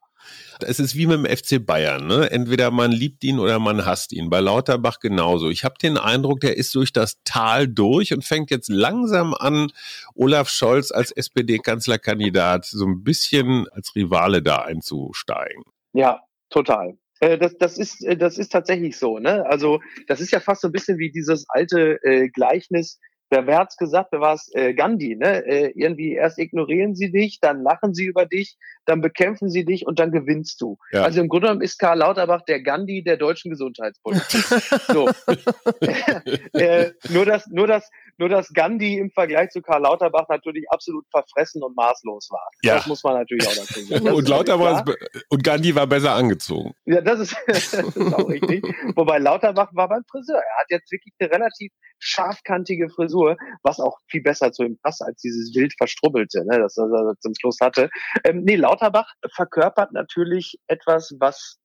[0.60, 2.30] Es ist wie mit dem FC Bayern, ne?
[2.30, 4.30] Entweder man liebt ihn oder man hasst ihn.
[4.30, 5.48] Bei Lauterbach genauso.
[5.48, 9.70] Ich habe den Eindruck, der ist durch das Tal durch und fängt jetzt langsam an,
[10.14, 15.62] Olaf Scholz als SPD-Kanzlerkandidat so ein bisschen als Rivale da einzusteigen.
[15.92, 16.98] Ja, total.
[17.20, 19.18] Äh, das, das, ist, äh, das ist tatsächlich so.
[19.18, 19.46] Ne?
[19.46, 22.98] Also das ist ja fast so ein bisschen wie dieses alte äh, Gleichnis
[23.30, 24.50] wer, wer hat's gesagt, wer war es?
[24.54, 25.44] Äh, Gandhi, ne?
[25.46, 29.86] Äh, irgendwie erst ignorieren sie dich, dann lachen sie über dich, dann bekämpfen sie dich
[29.86, 30.78] und dann gewinnst du.
[30.92, 31.02] Ja.
[31.02, 34.44] Also im Grunde genommen ist Karl Lauterbach der Gandhi der deutschen Gesundheitspolitik.
[34.88, 35.08] so.
[36.58, 41.04] äh, nur dass, nur dass, nur dass Gandhi im Vergleich zu Karl Lauterbach natürlich absolut
[41.10, 42.48] verfressen und maßlos war.
[42.62, 42.76] Ja.
[42.76, 44.08] Das muss man natürlich auch dazu sagen.
[44.08, 44.84] und Lauterbach
[45.28, 46.74] und Gandhi war besser angezogen.
[46.86, 48.64] Ja, das ist, das ist auch richtig.
[48.94, 50.38] Wobei Lauterbach war beim Friseur.
[50.38, 55.02] Er hat jetzt wirklich eine relativ scharfkantige Frisur, was auch viel besser zu ihm passt
[55.02, 57.90] als dieses wild verstrubbelte, ne, das er zum Schluss hatte.
[58.24, 61.58] Ähm, nee, Lauterbach verkörpert natürlich etwas, was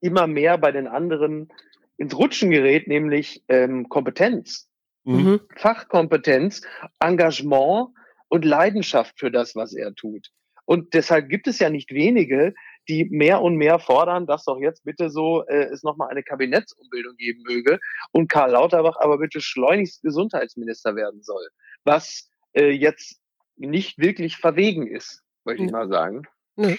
[0.00, 1.48] immer mehr bei den anderen
[1.96, 4.68] ins Rutschen gerät, nämlich ähm, Kompetenz,
[5.04, 5.40] mhm.
[5.56, 6.62] Fachkompetenz,
[6.98, 7.88] Engagement
[8.28, 10.30] und Leidenschaft für das, was er tut.
[10.64, 12.54] Und deshalb gibt es ja nicht wenige,
[12.90, 17.16] die mehr und mehr fordern, dass doch jetzt bitte so äh, es nochmal eine Kabinettsumbildung
[17.16, 17.78] geben möge
[18.10, 21.46] und Karl Lauterbach aber bitte schleunigst Gesundheitsminister werden soll.
[21.84, 23.20] Was äh, jetzt
[23.56, 26.26] nicht wirklich verwegen ist, möchte ich mal sagen.
[26.56, 26.76] Nö.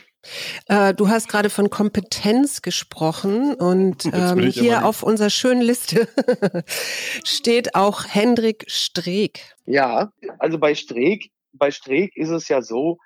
[0.67, 6.07] Äh, du hast gerade von Kompetenz gesprochen und ähm, hier auf unserer schönen Liste
[7.23, 9.55] steht auch Hendrik Streeck.
[9.65, 12.99] Ja, also bei Streeck, bei Streeck ist es ja so,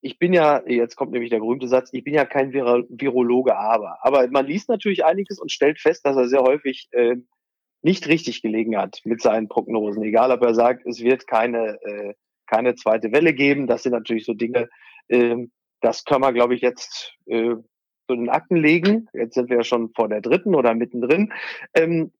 [0.00, 3.56] ich bin ja, jetzt kommt nämlich der berühmte Satz, ich bin ja kein Vir Virologe,
[3.56, 3.98] aber.
[4.02, 7.16] Aber man liest natürlich einiges und stellt fest, dass er sehr häufig äh,
[7.82, 10.02] nicht richtig gelegen hat mit seinen Prognosen.
[10.02, 12.14] Egal, ob er sagt, es wird keine, äh,
[12.46, 13.66] keine zweite Welle geben.
[13.66, 14.68] Das sind natürlich so Dinge,
[15.08, 15.36] äh,
[15.80, 17.54] das können wir, glaube ich, jetzt äh,
[18.06, 19.08] so in den Akten legen.
[19.14, 21.32] Jetzt sind wir ja schon vor der dritten oder mittendrin.
[21.74, 22.12] Ähm,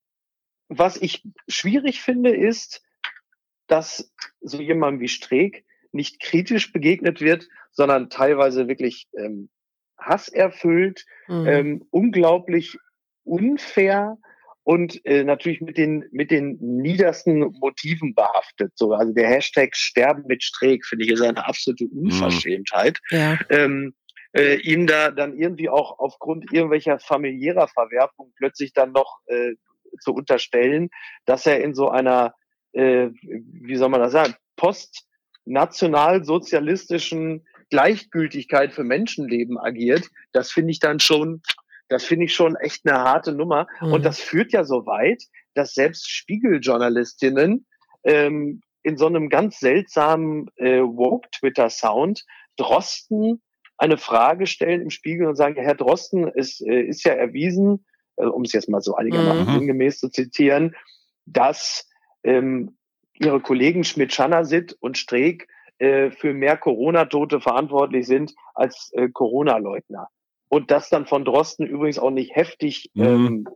[0.68, 2.82] was ich schwierig finde, ist,
[3.66, 9.48] dass so jemand wie Streeck nicht kritisch begegnet wird, sondern teilweise wirklich ähm,
[9.98, 11.46] hasserfüllt, mhm.
[11.46, 12.76] ähm, unglaublich
[13.24, 14.18] unfair
[14.62, 18.72] und äh, natürlich mit den mit den niedersten Motiven behaftet.
[18.76, 22.04] So, also der Hashtag Sterben mit Streeck finde ich ist eine absolute mhm.
[22.04, 22.98] Unverschämtheit.
[23.10, 23.18] Mhm.
[23.18, 23.38] Ja.
[23.50, 23.94] Ähm,
[24.32, 29.54] äh, ihm da dann irgendwie auch aufgrund irgendwelcher familiärer Verwerfung plötzlich dann noch äh,
[30.00, 30.90] zu unterstellen,
[31.24, 32.34] dass er in so einer,
[32.72, 35.06] äh, wie soll man das sagen, Post
[35.44, 41.42] nationalsozialistischen Gleichgültigkeit für Menschenleben agiert, das finde ich dann schon,
[41.88, 43.66] das finde ich schon echt eine harte Nummer.
[43.80, 43.92] Mhm.
[43.92, 45.22] Und das führt ja so weit,
[45.54, 47.66] dass selbst Spiegeljournalistinnen
[48.04, 52.24] ähm, in so einem ganz seltsamen äh, Woke-Twitter-Sound
[52.56, 53.42] Drosten
[53.76, 58.26] eine Frage stellen im Spiegel und sagen, Herr Drosten, es äh, ist ja erwiesen, äh,
[58.26, 59.58] um es jetzt mal so einigermaßen mhm.
[59.58, 60.74] sinngemäß zu zitieren,
[61.24, 61.88] dass
[62.22, 62.76] ähm,
[63.20, 70.08] ihre Kollegen Schmidt-Schanasit und Streeck äh, für mehr Corona-Tote verantwortlich sind als äh, Corona-Leugner.
[70.48, 73.04] und das dann von Drosten übrigens auch nicht heftig, mhm.
[73.04, 73.48] ähm,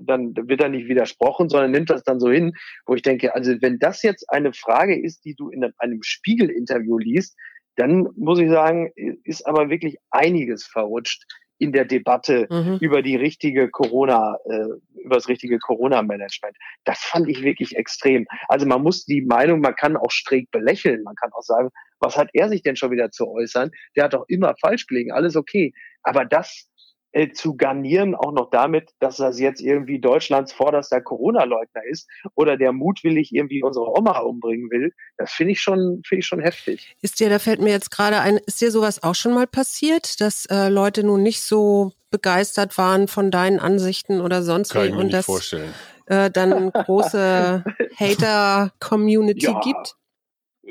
[0.00, 2.54] dann wird er nicht widersprochen, sondern nimmt das dann so hin,
[2.86, 6.96] wo ich denke, also wenn das jetzt eine Frage ist, die du in einem Spiegel-Interview
[6.98, 7.36] liest,
[7.76, 8.90] dann muss ich sagen,
[9.24, 11.24] ist aber wirklich einiges verrutscht
[11.58, 12.78] in der Debatte mhm.
[12.80, 16.56] über die richtige Corona, äh, über das richtige Corona-Management.
[16.84, 18.26] Das fand ich wirklich extrem.
[18.48, 22.16] Also man muss die Meinung, man kann auch schräg belächeln, man kann auch sagen, was
[22.16, 23.70] hat er sich denn schon wieder zu äußern?
[23.96, 25.72] Der hat doch immer falsch gelegen, alles okay.
[26.02, 26.68] Aber das
[27.12, 32.56] äh, zu garnieren, auch noch damit, dass das jetzt irgendwie Deutschlands vorderster Corona-Leugner ist oder
[32.56, 36.96] der mutwillig irgendwie unsere Oma umbringen will, das finde ich schon, finde ich schon heftig.
[37.00, 40.20] Ist dir, da fällt mir jetzt gerade ein, ist dir sowas auch schon mal passiert,
[40.20, 44.92] dass äh, Leute nun nicht so begeistert waren von deinen Ansichten oder sonst Kann wie
[44.92, 45.72] und das vorstellen.
[46.06, 47.64] Äh, dann große
[47.98, 49.60] Hater-Community ja.
[49.60, 49.97] gibt?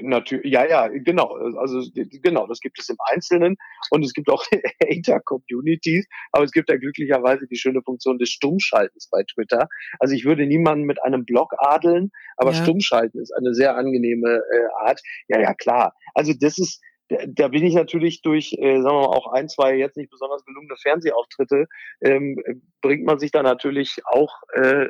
[0.02, 1.34] Natürlich, ja, ja, genau.
[1.58, 3.58] Also genau, das gibt es im Einzelnen
[3.90, 4.46] und es gibt auch
[4.84, 9.68] Hater-Communities, aber es gibt ja glücklicherweise die schöne Funktion des Stummschaltens bei Twitter.
[10.00, 12.62] Also ich würde niemanden mit einem Blog adeln, aber ja.
[12.62, 15.02] Stummschalten ist eine sehr angenehme äh, Art.
[15.28, 15.94] Ja, ja, klar.
[16.14, 19.76] Also das ist, da bin ich natürlich durch, äh, sagen wir mal, auch ein, zwei
[19.76, 21.66] jetzt nicht besonders gelungene Fernsehauftritte,
[22.02, 22.38] ähm,
[22.82, 24.88] bringt man sich da natürlich auch äh,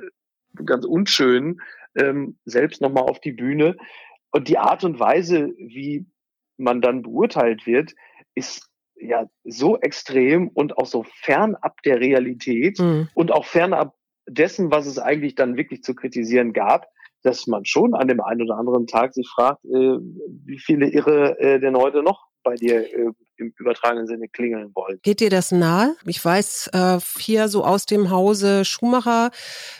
[0.65, 1.60] ganz unschön
[1.98, 3.76] ähm, selbst nochmal auf die Bühne.
[4.32, 6.06] Und die Art und Weise, wie
[6.58, 7.94] man dann beurteilt wird,
[8.36, 13.10] ist ja so extrem und auch so fernab der Realität mhm.
[13.13, 13.96] und auch fernab
[14.28, 16.88] dessen, was es eigentlich dann wirklich zu kritisieren gab,
[17.24, 19.98] dass man schon an dem einen oder anderen Tag sich fragt, äh,
[20.46, 25.00] wie viele Irre äh, denn heute noch bei dir äh, im übertragenen Sinne klingeln wollen.
[25.04, 25.95] Geht dir das nahe?
[26.06, 29.32] Ich weiß äh, hier so aus dem Hause Schumacher,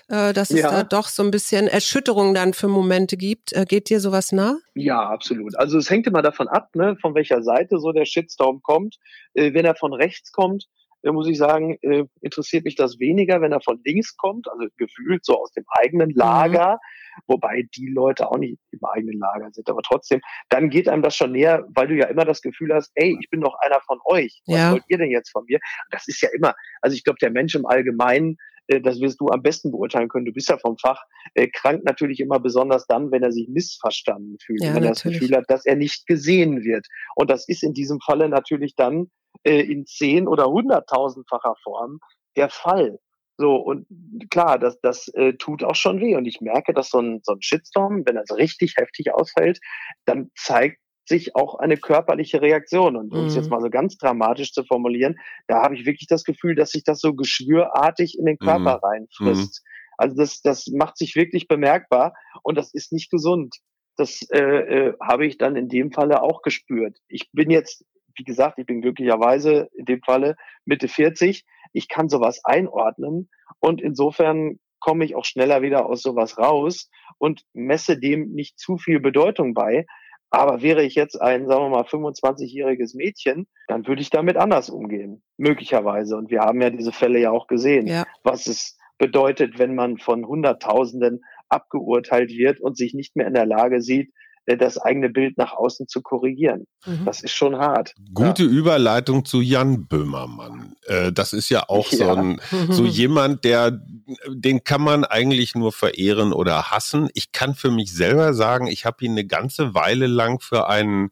[0.08, 0.72] äh, dass es ja.
[0.72, 3.54] da doch so ein bisschen Erschütterung dann für Momente gibt.
[3.54, 4.58] Äh, geht dir sowas nah?
[4.76, 5.58] Ja, absolut.
[5.58, 8.98] Also es hängt immer davon ab, ne, von welcher Seite so der Shitstorm kommt.
[9.34, 10.68] Äh, wenn er von rechts kommt,
[11.04, 15.24] muss ich sagen, äh, interessiert mich das weniger, wenn er von links kommt, also gefühlt
[15.26, 17.22] so aus dem eigenen Lager, mhm.
[17.28, 21.16] wobei die Leute auch nicht im eigenen Lager sind, aber trotzdem, dann geht einem das
[21.16, 24.00] schon näher, weil du ja immer das Gefühl hast, ey, ich bin doch einer von
[24.06, 24.42] euch.
[24.48, 24.72] Was ja.
[24.72, 25.60] wollt ihr denn jetzt von mir?
[25.92, 29.28] Das ist ja immer, also ich glaube, der Mensch im Allgemeinen, äh, das wirst du
[29.30, 31.02] am besten beurteilen können, du bist ja vom Fach,
[31.34, 35.04] äh, krank natürlich immer besonders dann, wenn er sich missverstanden fühlt, ja, wenn er das
[35.04, 36.88] Gefühl hat, dass er nicht gesehen wird.
[37.16, 39.10] Und das ist in diesem Falle natürlich dann
[39.44, 42.00] äh, in zehn oder hunderttausendfacher Form
[42.36, 43.00] der Fall.
[43.38, 43.86] So, und
[44.32, 46.16] klar, das, das äh, tut auch schon weh.
[46.16, 49.60] Und ich merke, dass so ein, so ein Shitstorm, wenn das richtig heftig ausfällt,
[50.06, 52.96] dann zeigt sich auch eine körperliche Reaktion.
[52.98, 53.52] Und um es jetzt mhm.
[53.52, 57.00] mal so ganz dramatisch zu formulieren, da habe ich wirklich das Gefühl, dass sich das
[57.00, 58.84] so geschwürartig in den Körper mhm.
[58.84, 59.64] reinfrisst.
[59.64, 59.68] Mhm.
[59.98, 63.56] Also das, das macht sich wirklich bemerkbar und das ist nicht gesund.
[63.96, 66.98] Das äh, äh, habe ich dann in dem Falle auch gespürt.
[67.08, 67.84] Ich bin jetzt
[68.18, 71.46] wie gesagt, ich bin glücklicherweise in dem Falle Mitte 40.
[71.74, 77.44] Ich kann sowas einordnen und insofern komme ich auch schneller wieder aus sowas raus und
[77.54, 79.86] messe dem nicht zu viel Bedeutung bei.
[80.30, 84.70] Aber wäre ich jetzt ein, sagen wir mal, 25-jähriges Mädchen, dann würde ich damit anders
[84.70, 86.18] umgehen, möglicherweise.
[86.18, 88.06] Und wir haben ja diese Fälle ja auch gesehen, ja.
[88.24, 93.46] was es bedeutet, wenn man von Hunderttausenden abgeurteilt wird und sich nicht mehr in der
[93.46, 94.12] Lage sieht,
[94.56, 96.66] das eigene Bild nach außen zu korrigieren.
[96.86, 97.06] Mhm.
[97.06, 97.94] Das ist schon hart.
[98.14, 98.50] Gute ja.
[98.50, 100.76] Überleitung zu Jan Böhmermann.
[100.86, 101.98] Äh, das ist ja auch ja.
[101.98, 103.82] so ein, so jemand, der,
[104.30, 107.10] den kann man eigentlich nur verehren oder hassen.
[107.14, 111.12] Ich kann für mich selber sagen, ich habe ihn eine ganze Weile lang für einen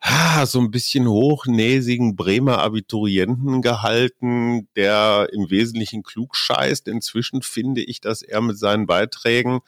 [0.00, 6.88] ah, so ein bisschen hochnäsigen Bremer Abiturienten gehalten, der im Wesentlichen klug scheißt.
[6.88, 9.60] Inzwischen finde ich, dass er mit seinen Beiträgen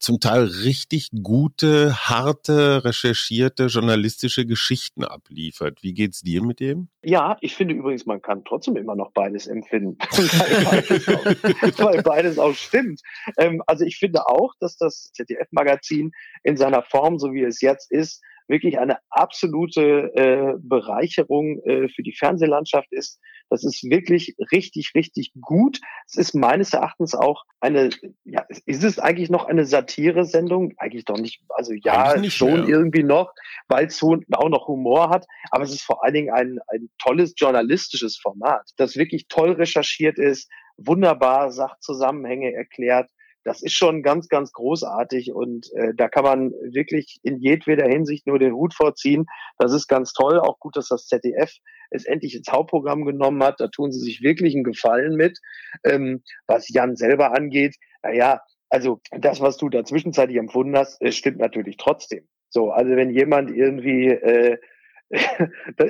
[0.00, 5.82] zum Teil richtig gute, harte, recherchierte journalistische Geschichten abliefert.
[5.82, 6.88] Wie geht's dir mit dem?
[7.02, 12.02] Ja, ich finde übrigens, man kann trotzdem immer noch beides empfinden, weil, beides auch, weil
[12.02, 13.02] beides auch stimmt.
[13.36, 17.92] Ähm, also ich finde auch, dass das ZDF-Magazin in seiner Form, so wie es jetzt
[17.92, 23.20] ist, wirklich eine absolute äh, Bereicherung äh, für die Fernsehlandschaft ist.
[23.48, 25.80] Das ist wirklich richtig, richtig gut.
[26.06, 27.90] Es ist meines Erachtens auch eine,
[28.24, 30.74] ja, ist es eigentlich noch eine Satire-Sendung?
[30.76, 31.42] Eigentlich doch nicht.
[31.48, 32.68] Also ja, nicht schon mehr.
[32.68, 33.32] irgendwie noch,
[33.68, 35.26] weil es auch noch Humor hat.
[35.50, 40.18] Aber es ist vor allen Dingen ein, ein tolles journalistisches Format, das wirklich toll recherchiert
[40.18, 43.10] ist, wunderbar Sachzusammenhänge erklärt
[43.44, 48.26] das ist schon ganz, ganz großartig und äh, da kann man wirklich in jedweder Hinsicht
[48.26, 49.26] nur den Hut vorziehen.
[49.58, 50.38] Das ist ganz toll.
[50.38, 51.52] Auch gut, dass das ZDF
[51.90, 53.60] es endlich ins Hauptprogramm genommen hat.
[53.60, 55.38] Da tun sie sich wirklich einen Gefallen mit.
[55.84, 61.38] Ähm, was Jan selber angeht, naja, also das, was du da zwischenzeitlich empfunden hast, stimmt
[61.38, 62.28] natürlich trotzdem.
[62.50, 64.58] So, also wenn jemand irgendwie äh,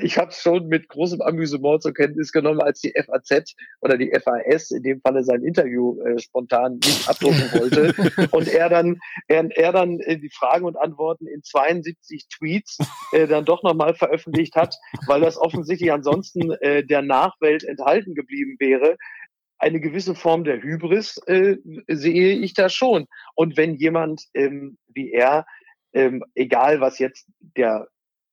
[0.02, 4.10] ich habe es schon mit großem Amüsement zur Kenntnis genommen, als die FAZ oder die
[4.10, 7.94] FAS in dem Falle sein Interview äh, spontan nicht abdrucken wollte
[8.30, 12.78] und er dann er, er dann äh, die Fragen und Antworten in 72 Tweets
[13.12, 18.56] äh, dann doch nochmal veröffentlicht hat, weil das offensichtlich ansonsten äh, der Nachwelt enthalten geblieben
[18.58, 18.96] wäre.
[19.58, 21.56] Eine gewisse Form der Hybris äh,
[21.88, 23.06] sehe ich da schon.
[23.34, 25.44] Und wenn jemand ähm, wie er
[25.92, 27.88] ähm, egal was jetzt der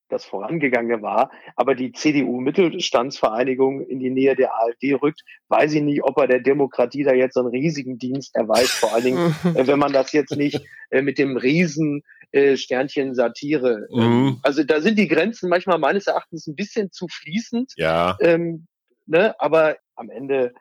[0.10, 6.04] das Vorangegangene war, aber die CDU-Mittelstandsvereinigung in die Nähe der AfD rückt, weiß ich nicht,
[6.04, 9.67] ob er der Demokratie da jetzt so einen riesigen Dienst erweist, vor allen Dingen, äh,
[9.67, 13.88] wenn man das jetzt nicht äh, mit dem riesen äh, Sternchen Satire.
[13.91, 14.39] Mhm.
[14.43, 17.74] Also da sind die Grenzen manchmal meines Erachtens ein bisschen zu fließend.
[17.78, 18.17] Ja.
[18.20, 18.67] Ähm,
[19.06, 19.36] ne?
[19.39, 20.54] Aber am Ende,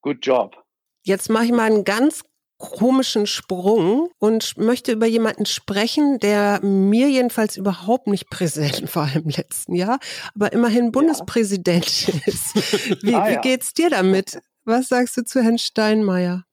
[0.00, 0.56] good job.
[1.02, 2.24] Jetzt mache ich mal einen ganz
[2.60, 9.28] komischen Sprung und möchte über jemanden sprechen, der mir jedenfalls überhaupt nicht präsent war im
[9.28, 9.98] letzten Jahr,
[10.34, 12.14] aber immerhin Bundespräsident ja.
[12.26, 13.02] ist.
[13.02, 13.36] Wie, ah, ja.
[13.36, 14.40] wie geht's dir damit?
[14.64, 16.44] Was sagst du zu Herrn Steinmeier?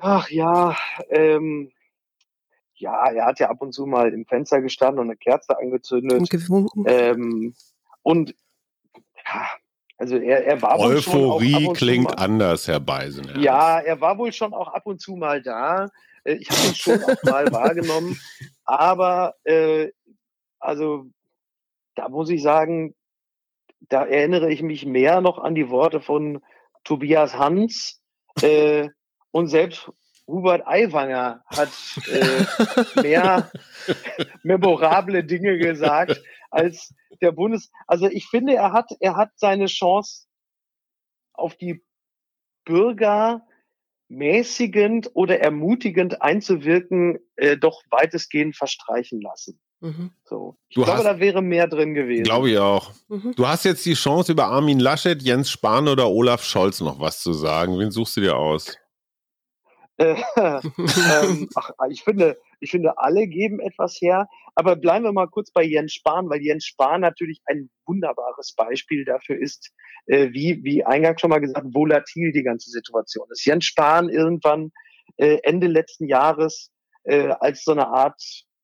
[0.00, 0.76] Ach ja,
[1.10, 1.70] ähm,
[2.74, 6.18] ja, er hat ja ab und zu mal im Fenster gestanden und eine Kerze angezündet.
[6.18, 6.84] Und gewunken.
[6.88, 7.54] Ähm,
[8.02, 8.34] und
[9.24, 9.46] ja,
[9.96, 13.40] also er, er war Euphorie wohl schon klingt mal, anders, Herr Beisen.
[13.40, 15.88] Ja, er war wohl schon auch ab und zu mal da.
[16.24, 18.18] Äh, ich habe ihn schon auch mal wahrgenommen.
[18.64, 19.90] Aber äh,
[20.58, 21.06] also
[21.94, 22.94] da muss ich sagen,
[23.88, 26.42] da erinnere ich mich mehr noch an die Worte von
[26.82, 28.00] Tobias Hans
[28.42, 28.88] äh,
[29.30, 29.90] und selbst
[30.26, 31.68] Hubert Aiwanger hat
[32.10, 33.50] äh, mehr
[34.42, 37.70] memorable Dinge gesagt als der Bundes.
[37.86, 40.26] Also ich finde, er hat, er hat seine Chance
[41.32, 41.84] auf die
[42.64, 43.46] Bürger
[44.08, 49.60] mäßigend oder ermutigend einzuwirken, äh, doch weitestgehend verstreichen lassen.
[49.80, 50.12] Mhm.
[50.24, 50.56] So.
[50.68, 52.24] Ich du glaube, hast, da wäre mehr drin gewesen.
[52.24, 52.92] Glaube ich auch.
[53.08, 53.34] Mhm.
[53.36, 57.20] Du hast jetzt die Chance, über Armin Laschet, Jens Spahn oder Olaf Scholz noch was
[57.20, 57.78] zu sagen.
[57.78, 58.76] Wen suchst du dir aus?
[59.96, 64.28] Äh, ähm, ach, ich finde, ich finde, alle geben etwas her.
[64.54, 69.04] Aber bleiben wir mal kurz bei Jens Spahn, weil Jens Spahn natürlich ein wunderbares Beispiel
[69.04, 69.70] dafür ist,
[70.06, 73.44] äh, wie, wie eingangs schon mal gesagt, volatil die ganze Situation ist.
[73.44, 74.70] Jens Spahn irgendwann
[75.16, 76.70] äh, Ende letzten Jahres
[77.04, 78.20] äh, als so eine Art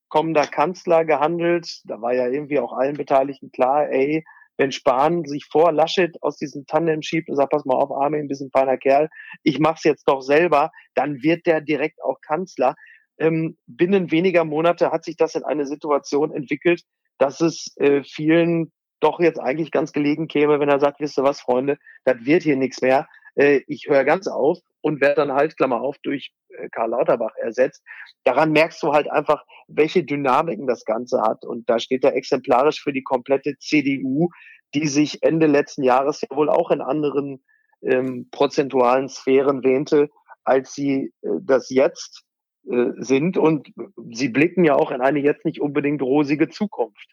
[0.08, 1.80] kommender Kanzler gehandelt.
[1.84, 4.24] Da war ja irgendwie auch allen Beteiligten klar, ey,
[4.60, 8.20] wenn Spahn sich vor Laschet aus diesem Tandem schiebt und sagt, pass mal auf, Armin,
[8.20, 9.08] ein bisschen feiner Kerl,
[9.42, 12.74] ich mach's jetzt doch selber, dann wird der direkt auch Kanzler.
[13.20, 16.82] Ähm, binnen weniger Monate hat sich das in eine Situation entwickelt,
[17.18, 21.24] dass es äh, vielen doch jetzt eigentlich ganz gelegen käme, wenn er sagt, wisst ihr
[21.24, 23.06] was, Freunde, das wird hier nichts mehr.
[23.34, 27.34] Äh, ich höre ganz auf und werde dann halt, Klammer auf, durch äh, Karl Lauterbach
[27.36, 27.82] ersetzt.
[28.24, 31.44] Daran merkst du halt einfach, welche Dynamiken das Ganze hat.
[31.44, 34.28] Und da steht er exemplarisch für die komplette CDU,
[34.74, 37.44] die sich Ende letzten Jahres ja wohl auch in anderen
[37.82, 40.08] ähm, prozentualen Sphären wähnte,
[40.44, 42.24] als sie äh, das jetzt
[42.64, 43.36] sind.
[43.36, 43.72] Und
[44.12, 47.08] sie blicken ja auch in eine jetzt nicht unbedingt rosige Zukunft.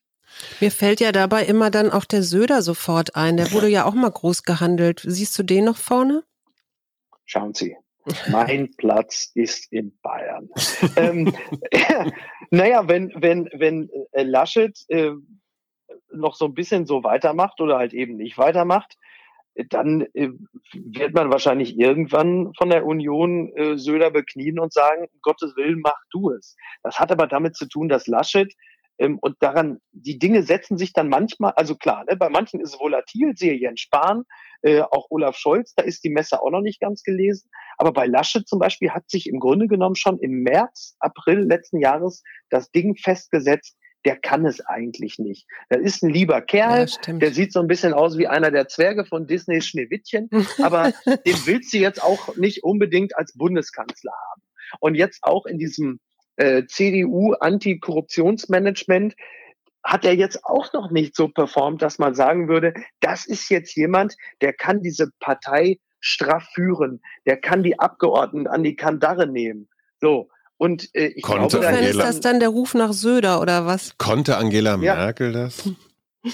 [0.60, 3.38] Mir fällt ja dabei immer dann auch der Söder sofort ein.
[3.38, 5.04] Der wurde ja auch mal groß gehandelt.
[5.06, 6.24] Siehst du den noch vorne?
[7.26, 7.76] Schauen Sie,
[8.30, 10.50] mein Platz ist in Bayern.
[10.96, 11.34] ähm,
[12.52, 15.12] naja, wenn, wenn, wenn äh, Laschet äh,
[16.12, 18.98] noch so ein bisschen so weitermacht oder halt eben nicht weitermacht,
[19.70, 20.30] dann äh,
[20.74, 26.00] wird man wahrscheinlich irgendwann von der Union äh, Söder beknien und sagen, Gottes Willen, mach
[26.12, 26.56] du es.
[26.84, 28.54] Das hat aber damit zu tun, dass Laschet
[28.98, 32.74] ähm, und daran, die Dinge setzen sich dann manchmal, also klar, ne, bei manchen ist
[32.74, 34.24] es volatil, sehe Jens Spahn,
[34.62, 37.50] äh, auch Olaf Scholz, da ist die Messe auch noch nicht ganz gelesen.
[37.78, 41.80] Aber bei Laschet zum Beispiel hat sich im Grunde genommen schon im März, April letzten
[41.80, 45.48] Jahres das Ding festgesetzt, der kann es eigentlich nicht.
[45.70, 48.68] Das ist ein lieber Kerl, ja, der sieht so ein bisschen aus wie einer der
[48.68, 50.30] Zwerge von Disney Schneewittchen,
[50.64, 54.42] aber den willst du jetzt auch nicht unbedingt als Bundeskanzler haben.
[54.80, 56.00] Und jetzt auch in diesem
[56.38, 59.16] äh, CDU-Antikorruptionsmanagement
[59.84, 63.76] hat er jetzt auch noch nicht so performt, dass man sagen würde, das ist jetzt
[63.76, 69.68] jemand, der kann diese Partei straff führen, der kann die Abgeordneten an die Kandare nehmen.
[70.00, 70.30] So.
[70.58, 73.98] Und äh, ich Konnte glaube, Angela, ist das dann der Ruf nach Söder oder was?
[73.98, 74.96] Konnte Angela ja.
[74.96, 75.70] Merkel das?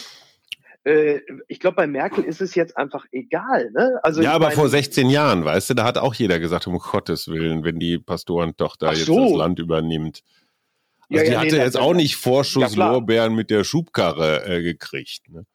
[0.86, 3.72] Äh, ich glaube, bei Merkel ist es jetzt einfach egal.
[3.72, 4.00] Ne?
[4.04, 6.78] Also ja, aber meine, vor 16 Jahren, weißt du, da hat auch jeder gesagt, um
[6.78, 9.30] Gottes Willen, wenn die Pastorentochter jetzt so.
[9.30, 10.24] das Land übernimmt.
[11.10, 15.30] Also ja, die ja, hatte nee, jetzt auch nicht Vorschusslorbeeren mit der Schubkarre äh, gekriegt.
[15.30, 15.46] Ne?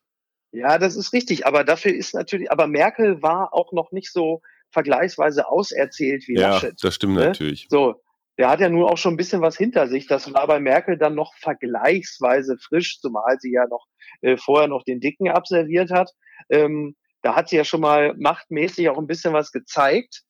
[0.52, 1.46] Ja, das ist richtig.
[1.46, 4.40] Aber dafür ist natürlich, aber Merkel war auch noch nicht so
[4.70, 6.70] vergleichsweise auserzählt wie ja, Laschet.
[6.70, 7.26] Ja, das stimmt ne?
[7.26, 7.66] natürlich.
[7.68, 8.00] So,
[8.38, 10.06] der hat ja nun auch schon ein bisschen was hinter sich.
[10.06, 13.86] Das war bei Merkel dann noch vergleichsweise frisch, zumal sie ja noch
[14.22, 16.12] äh, vorher noch den Dicken absolviert hat.
[16.48, 20.22] Ähm, da hat sie ja schon mal machtmäßig auch ein bisschen was gezeigt.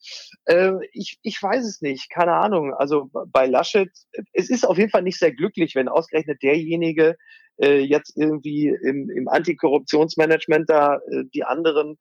[0.47, 2.73] Äh, ich, ich weiß es nicht, keine Ahnung.
[2.73, 3.91] Also bei Laschet,
[4.33, 7.17] es ist auf jeden Fall nicht sehr glücklich, wenn ausgerechnet derjenige
[7.61, 11.99] äh, jetzt irgendwie im, im Antikorruptionsmanagement da äh, die anderen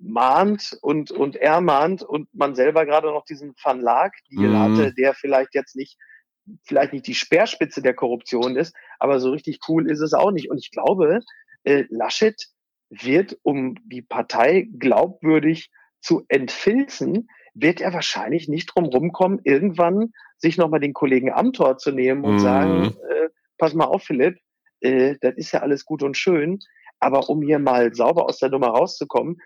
[0.00, 4.58] mahnt und, und er mahnt und man selber gerade noch diesen Van Laak Deal mhm.
[4.58, 5.98] hatte, der vielleicht jetzt nicht,
[6.64, 10.50] vielleicht nicht die Speerspitze der Korruption ist, aber so richtig cool ist es auch nicht.
[10.50, 11.20] Und ich glaube,
[11.64, 12.46] äh, Laschet
[12.90, 15.70] wird, um die Partei glaubwürdig
[16.00, 21.90] zu entfilzen, wird er wahrscheinlich nicht drum rumkommen, irgendwann sich nochmal den Kollegen Amtor zu
[21.90, 22.38] nehmen und mhm.
[22.38, 23.28] sagen, äh,
[23.58, 24.38] pass mal auf, Philipp,
[24.80, 26.60] äh, das ist ja alles gut und schön,
[27.00, 29.38] aber um hier mal sauber aus der Nummer rauszukommen,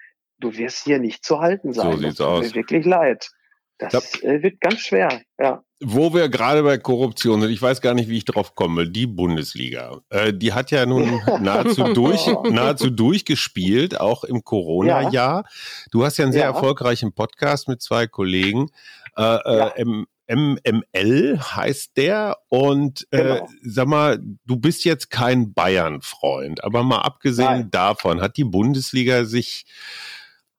[0.43, 1.93] du wirst hier nicht zu halten sein.
[1.93, 2.47] So sieht's das aus.
[2.47, 3.31] Mir wirklich leid.
[3.79, 4.31] Das ja.
[4.31, 5.63] äh, wird ganz schwer, ja.
[5.85, 9.09] Wo wir gerade bei Korruption sind, ich weiß gar nicht, wie ich drauf komme, die
[9.09, 10.01] Bundesliga.
[10.11, 15.11] Äh, die hat ja nun nahezu, durch, nahezu durchgespielt, auch im Corona-Jahr.
[15.13, 15.45] Ja.
[15.91, 16.49] Du hast ja einen sehr ja.
[16.49, 18.69] erfolgreichen Podcast mit zwei Kollegen.
[19.17, 23.49] Äh, äh MML heißt der und äh, genau.
[23.63, 27.71] sag mal, du bist jetzt kein Bayern-Freund, aber mal abgesehen Nein.
[27.71, 29.67] davon, hat die Bundesliga sich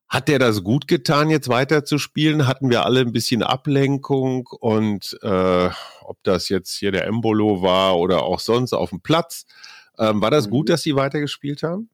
[0.08, 2.46] hat der das gut getan, jetzt weiterzuspielen?
[2.46, 5.70] Hatten wir alle ein bisschen Ablenkung und äh,
[6.02, 9.46] ob das jetzt hier der Embolo war oder auch sonst auf dem Platz,
[9.98, 10.72] ähm, war das gut, mhm.
[10.72, 11.90] dass sie weitergespielt haben?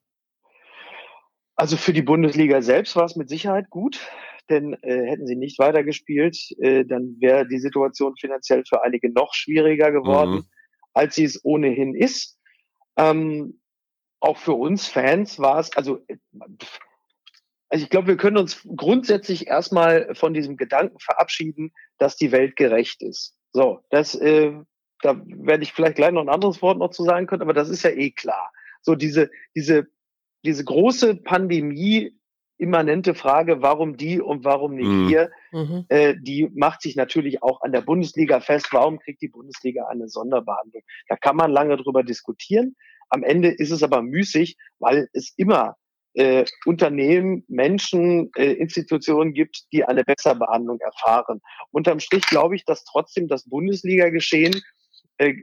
[1.57, 4.01] Also für die Bundesliga selbst war es mit Sicherheit gut,
[4.49, 9.35] denn äh, hätten sie nicht weitergespielt, äh, dann wäre die Situation finanziell für einige noch
[9.35, 10.45] schwieriger geworden, mhm.
[10.95, 12.39] als sie es ohnehin ist.
[12.97, 13.61] Ähm,
[14.21, 16.17] auch für uns Fans war es, also äh,
[17.71, 22.57] also ich glaube, wir können uns grundsätzlich erstmal von diesem Gedanken verabschieden, dass die Welt
[22.57, 23.37] gerecht ist.
[23.53, 24.53] So, das, äh,
[25.03, 27.68] da werde ich vielleicht gleich noch ein anderes Wort noch zu sagen können, aber das
[27.68, 28.51] ist ja eh klar.
[28.83, 29.87] So diese, diese,
[30.45, 32.18] diese große Pandemie
[32.59, 35.09] immanente Frage, warum die und warum nicht mhm.
[35.09, 35.87] wir, mhm.
[35.89, 38.68] äh, die macht sich natürlich auch an der Bundesliga fest.
[38.73, 40.83] Warum kriegt die Bundesliga eine Sonderbehandlung?
[41.09, 42.77] Da kann man lange drüber diskutieren.
[43.09, 45.77] Am Ende ist es aber müßig, weil es immer
[46.15, 51.41] äh, Unternehmen, Menschen, äh, Institutionen gibt, die eine bessere Behandlung erfahren.
[51.71, 54.61] Unterm Strich glaube ich, dass trotzdem das Bundesliga-Geschehen
[55.19, 55.35] äh,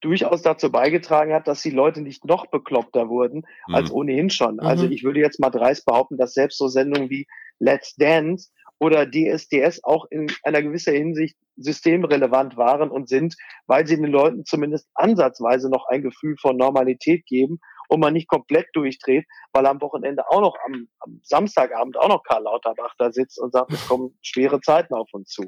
[0.00, 3.74] durchaus dazu beigetragen hat, dass die Leute nicht noch bekloppter wurden mhm.
[3.74, 4.60] als ohnehin schon.
[4.60, 4.68] Also mhm.
[4.68, 7.26] Also ich würde jetzt mal dreist behaupten, dass selbst so Sendungen wie
[7.58, 8.50] Let's Dance
[8.82, 13.36] oder DSDS auch in einer gewisser Hinsicht systemrelevant waren und sind,
[13.68, 18.26] weil sie den Leuten zumindest ansatzweise noch ein Gefühl von Normalität geben und man nicht
[18.26, 23.12] komplett durchdreht, weil am Wochenende auch noch am, am Samstagabend auch noch Karl Lauterbach da
[23.12, 25.44] sitzt und sagt, es kommen schwere Zeiten auf uns zu.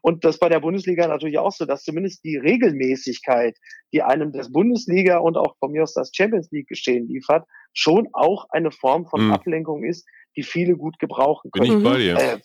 [0.00, 3.56] Und das bei der Bundesliga natürlich auch so, dass zumindest die Regelmäßigkeit,
[3.92, 8.06] die einem das Bundesliga und auch von mir aus das Champions League Geschehen liefert, schon
[8.12, 9.32] auch eine Form von mhm.
[9.32, 10.06] Ablenkung ist,
[10.36, 11.68] die viele gut gebrauchen können.
[11.68, 12.16] Bin ich bei dir.
[12.16, 12.40] Äh,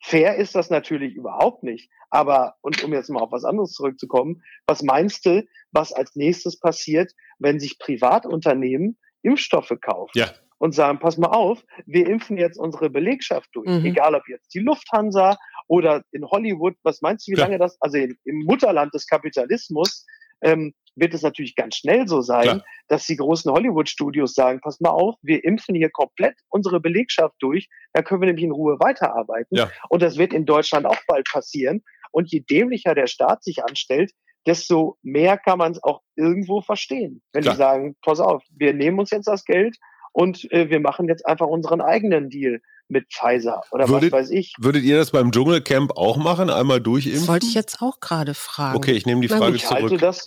[0.00, 1.90] fair ist das natürlich überhaupt nicht.
[2.10, 6.58] Aber, und um jetzt mal auf was anderes zurückzukommen, was meinst du, was als nächstes
[6.58, 10.18] passiert, wenn sich Privatunternehmen Impfstoffe kaufen?
[10.18, 10.30] Ja.
[10.58, 13.68] Und sagen, pass mal auf, wir impfen jetzt unsere Belegschaft durch.
[13.68, 13.84] Mhm.
[13.86, 15.38] Egal ob jetzt die Lufthansa
[15.68, 17.48] oder in Hollywood, was meinst du, wie Klar.
[17.48, 20.04] lange das, also im Mutterland des Kapitalismus,
[20.42, 22.64] ähm, wird es natürlich ganz schnell so sein, Klar.
[22.88, 27.68] dass die großen Hollywood-Studios sagen, pass mal auf, wir impfen hier komplett unsere Belegschaft durch,
[27.92, 29.56] dann können wir nämlich in Ruhe weiterarbeiten.
[29.56, 29.70] Ja.
[29.88, 31.82] Und das wird in Deutschland auch bald passieren.
[32.12, 34.12] Und je dämlicher der Staat sich anstellt,
[34.46, 37.22] desto mehr kann man es auch irgendwo verstehen.
[37.32, 37.54] Wenn Klar.
[37.54, 39.76] die sagen, pass auf, wir nehmen uns jetzt das Geld
[40.12, 42.60] und äh, wir machen jetzt einfach unseren eigenen Deal
[42.90, 44.54] mit Pfizer oder würdet, was weiß ich.
[44.58, 47.22] Würdet ihr das beim Dschungelcamp auch machen, einmal durchimpfen?
[47.22, 48.76] Das wollte ich jetzt auch gerade fragen.
[48.76, 49.82] Okay, ich nehme die Frage ich zurück.
[49.82, 50.24] Halte das,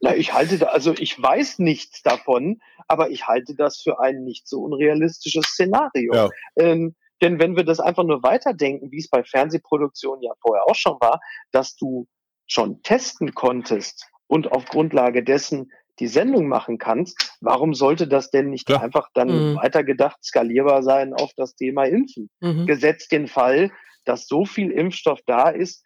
[0.00, 4.24] na, ich halte da, also ich weiß nichts davon, aber ich halte das für ein
[4.24, 6.14] nicht so unrealistisches Szenario.
[6.14, 6.28] Ja.
[6.56, 10.74] Ähm, denn wenn wir das einfach nur weiterdenken, wie es bei Fernsehproduktionen ja vorher auch
[10.74, 11.20] schon war,
[11.52, 12.06] dass du
[12.46, 15.70] schon testen konntest und auf Grundlage dessen
[16.00, 18.82] die Sendung machen kannst, warum sollte das denn nicht Klar.
[18.82, 19.56] einfach dann mhm.
[19.56, 22.30] weitergedacht skalierbar sein auf das Thema Impfen?
[22.40, 22.66] Mhm.
[22.66, 23.70] Gesetzt den Fall,
[24.04, 25.84] dass so viel Impfstoff da ist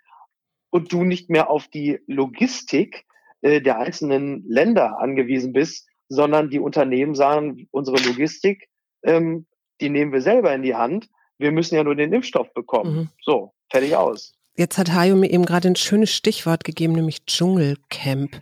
[0.70, 3.04] und du nicht mehr auf die Logistik
[3.42, 8.68] äh, der einzelnen Länder angewiesen bist, sondern die Unternehmen sagen, unsere Logistik,
[9.02, 9.46] ähm,
[9.80, 11.08] die nehmen wir selber in die Hand.
[11.38, 12.96] Wir müssen ja nur den Impfstoff bekommen.
[12.96, 13.08] Mhm.
[13.20, 14.34] So, fertig aus.
[14.57, 18.38] Jetzt hat Hajo mir eben gerade ein schönes Stichwort gegeben, nämlich Dschungelcamp.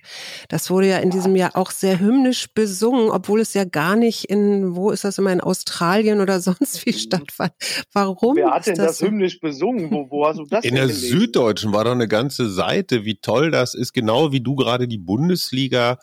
[0.48, 4.24] Das wurde ja in diesem Jahr auch sehr hymnisch besungen, obwohl es ja gar nicht
[4.24, 7.52] in, wo ist das immer, in Australien oder sonst wie stattfand.
[7.94, 8.36] Warum?
[8.36, 9.90] Wer hat denn das, das hymnisch besungen?
[9.90, 11.18] Wo, wo hast du das In der gelesen?
[11.18, 14.98] Süddeutschen war doch eine ganze Seite, wie toll das ist, genau wie du gerade die
[14.98, 15.98] Bundesliga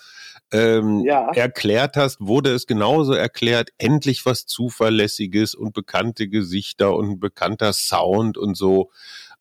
[0.51, 1.30] ähm, ja.
[1.34, 7.74] erklärt hast, wurde es genauso erklärt, endlich was Zuverlässiges und bekannte Gesichter und ein bekannter
[7.74, 8.89] Sound und so.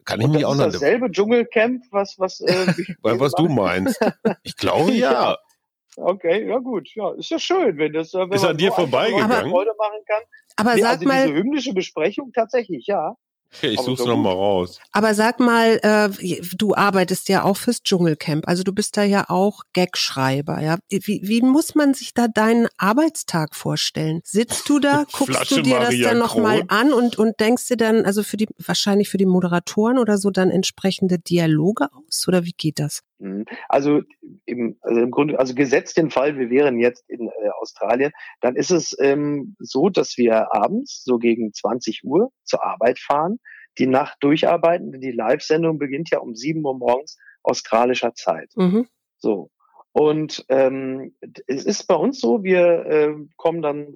[0.08, 0.68] Kann ich mich auch noch.
[0.68, 2.66] Ist dasselbe Dschungelcamp, was, was, äh,
[3.02, 4.00] was du meinst.
[4.42, 5.36] Ich glaube ja.
[5.96, 9.50] Okay, ja gut, ja, ist ja schön, wenn das wenn ist an dir so vorbeigegangen.
[9.50, 10.22] Freude machen kann.
[10.56, 13.16] Aber nee, sag also mal, diese hymnische Besprechung tatsächlich, ja.
[13.54, 14.78] Okay, ich suche es nochmal raus.
[14.92, 19.24] Aber sag mal, äh, du arbeitest ja auch fürs Dschungelcamp, also du bist da ja
[19.28, 20.78] auch Gagschreiber, ja.
[20.90, 24.20] Wie, wie muss man sich da deinen Arbeitstag vorstellen?
[24.24, 27.68] Sitzt du da, guckst Flasche du dir Maria das dann nochmal an und, und denkst
[27.68, 32.28] dir dann, also für die, wahrscheinlich für die Moderatoren oder so dann entsprechende Dialoge aus?
[32.28, 33.02] Oder wie geht das?
[33.18, 33.44] Mhm.
[33.68, 34.02] Also
[34.46, 38.56] im, also im Grunde, also gesetzt den Fall, wir wären jetzt in äh, Australien, dann
[38.56, 43.38] ist es ähm, so, dass wir abends so gegen 20 Uhr zur Arbeit fahren,
[43.78, 48.50] die Nacht durcharbeiten, denn die Live-Sendung beginnt ja um 7 Uhr morgens australischer Zeit.
[48.56, 48.88] Mhm.
[49.18, 49.50] So.
[49.92, 51.16] Und ähm,
[51.46, 53.94] es ist bei uns so, wir äh, kommen dann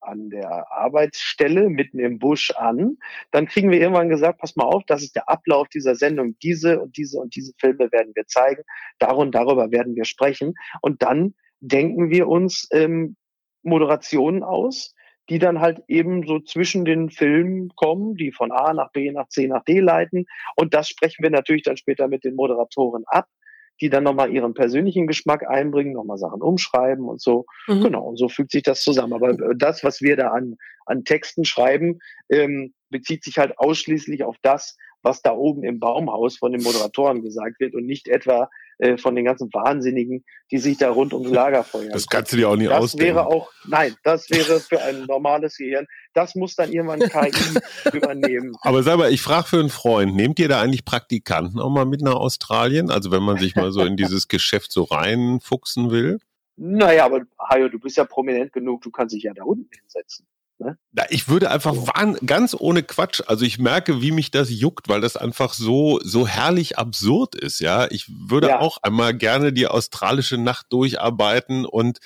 [0.00, 2.98] an der Arbeitsstelle mitten im Busch an,
[3.30, 6.36] dann kriegen wir irgendwann gesagt, pass mal auf, das ist der Ablauf dieser Sendung.
[6.42, 8.62] Diese und diese und diese Filme werden wir zeigen.
[8.98, 10.54] Darum, darüber werden wir sprechen.
[10.80, 13.16] Und dann denken wir uns ähm,
[13.62, 14.94] Moderationen aus,
[15.28, 19.28] die dann halt eben so zwischen den Filmen kommen, die von A nach B nach
[19.28, 20.26] C nach D leiten.
[20.56, 23.28] Und das sprechen wir natürlich dann später mit den Moderatoren ab
[23.80, 27.46] die dann nochmal ihren persönlichen Geschmack einbringen, nochmal Sachen umschreiben und so.
[27.66, 27.82] Mhm.
[27.82, 29.14] Genau, und so fügt sich das zusammen.
[29.14, 30.56] Aber äh, das, was wir da an,
[30.86, 36.36] an Texten schreiben, ähm, bezieht sich halt ausschließlich auf das, was da oben im Baumhaus
[36.36, 38.50] von den Moderatoren gesagt wird und nicht etwa
[38.80, 41.90] äh, von den ganzen Wahnsinnigen, die sich da rund ums Lagerfeuer.
[41.92, 43.14] Das kannst du dir auch nicht das ausdenken.
[43.14, 45.86] Das wäre auch, nein, das wäre für ein normales Gehirn.
[46.14, 47.30] Das muss dann irgendwann KI
[47.92, 48.56] übernehmen.
[48.62, 51.84] Aber sag mal, ich frage für einen Freund, nehmt ihr da eigentlich Praktikanten auch mal
[51.84, 52.90] mit nach Australien?
[52.90, 56.18] Also wenn man sich mal so in dieses Geschäft so reinfuchsen will?
[56.56, 60.26] Naja, aber Hajo, du bist ja prominent genug, du kannst dich ja da unten hinsetzen.
[60.60, 60.76] Ne?
[61.08, 65.00] Ich würde einfach wahn, ganz ohne Quatsch, also ich merke, wie mich das juckt, weil
[65.00, 67.90] das einfach so, so herrlich absurd ist, ja.
[67.90, 68.60] Ich würde ja.
[68.60, 71.98] auch einmal gerne die australische Nacht durcharbeiten und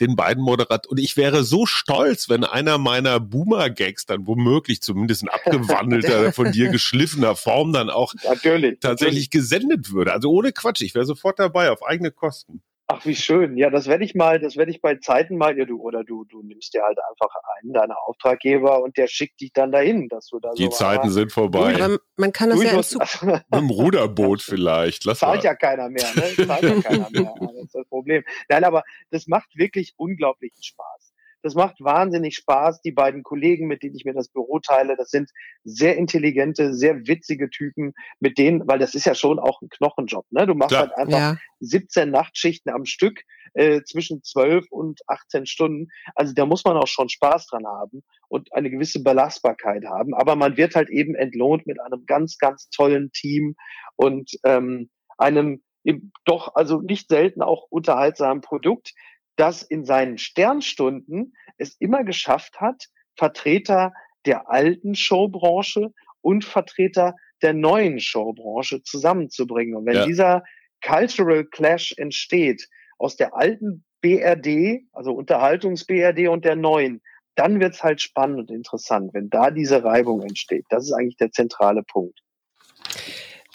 [0.00, 5.22] den beiden Moderat und ich wäre so stolz, wenn einer meiner Boomer-Gags dann womöglich zumindest
[5.22, 9.30] in abgewandelter, von dir geschliffener Form dann auch natürlich, tatsächlich natürlich.
[9.30, 10.12] gesendet würde.
[10.12, 12.62] Also ohne Quatsch, ich wäre sofort dabei, auf eigene Kosten.
[12.92, 13.56] Ach, wie schön.
[13.56, 16.24] Ja, das werde ich mal, das werde ich bei Zeiten mal, ja, du, oder du,
[16.24, 20.26] du nimmst dir halt einfach einen deiner Auftraggeber und der schickt dich dann dahin, dass
[20.26, 21.76] du da Die so Zeiten sind vorbei.
[21.82, 25.04] Aber man kann das ja musst, Mit dem Ruderboot vielleicht.
[25.04, 25.44] Lass zahlt mal.
[25.44, 26.46] ja keiner mehr, ne?
[26.46, 27.34] Zahlt ja keiner mehr.
[27.40, 28.24] Das ist das Problem.
[28.48, 31.09] Nein, aber das macht wirklich unglaublichen Spaß.
[31.42, 32.82] Das macht wahnsinnig Spaß.
[32.82, 35.30] Die beiden Kollegen, mit denen ich mir das Büro teile, das sind
[35.64, 40.26] sehr intelligente, sehr witzige Typen, mit denen, weil das ist ja schon auch ein Knochenjob.
[40.30, 40.46] Ne?
[40.46, 40.88] Du machst Klar.
[40.88, 41.36] halt einfach ja.
[41.60, 43.22] 17 Nachtschichten am Stück
[43.54, 45.88] äh, zwischen 12 und 18 Stunden.
[46.14, 50.14] Also da muss man auch schon Spaß dran haben und eine gewisse Belastbarkeit haben.
[50.14, 53.56] Aber man wird halt eben entlohnt mit einem ganz, ganz tollen Team
[53.96, 55.62] und ähm, einem
[56.24, 58.92] doch also nicht selten auch unterhaltsamen Produkt,
[59.40, 63.92] das in seinen Sternstunden es immer geschafft hat, Vertreter
[64.26, 69.74] der alten Showbranche und Vertreter der neuen Showbranche zusammenzubringen.
[69.74, 70.06] Und wenn ja.
[70.06, 70.42] dieser
[70.84, 72.68] Cultural Clash entsteht
[72.98, 77.00] aus der alten BRD, also Unterhaltungs-BRD und der neuen,
[77.34, 80.66] dann wird's halt spannend und interessant, wenn da diese Reibung entsteht.
[80.68, 82.20] Das ist eigentlich der zentrale Punkt.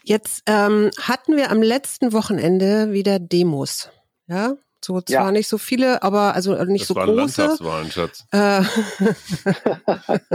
[0.03, 3.91] Jetzt ähm, hatten wir am letzten Wochenende wieder Demos.
[4.27, 4.55] Ja,
[4.85, 5.31] so zwar ja.
[5.31, 7.41] nicht so viele, aber also nicht das so waren große.
[7.41, 8.27] Landtagswahlen, Schatz.
[8.31, 8.61] Äh,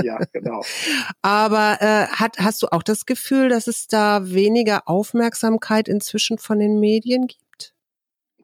[0.04, 0.62] ja, genau.
[1.22, 6.58] Aber äh, hat, hast du auch das Gefühl, dass es da weniger Aufmerksamkeit inzwischen von
[6.58, 7.74] den Medien gibt?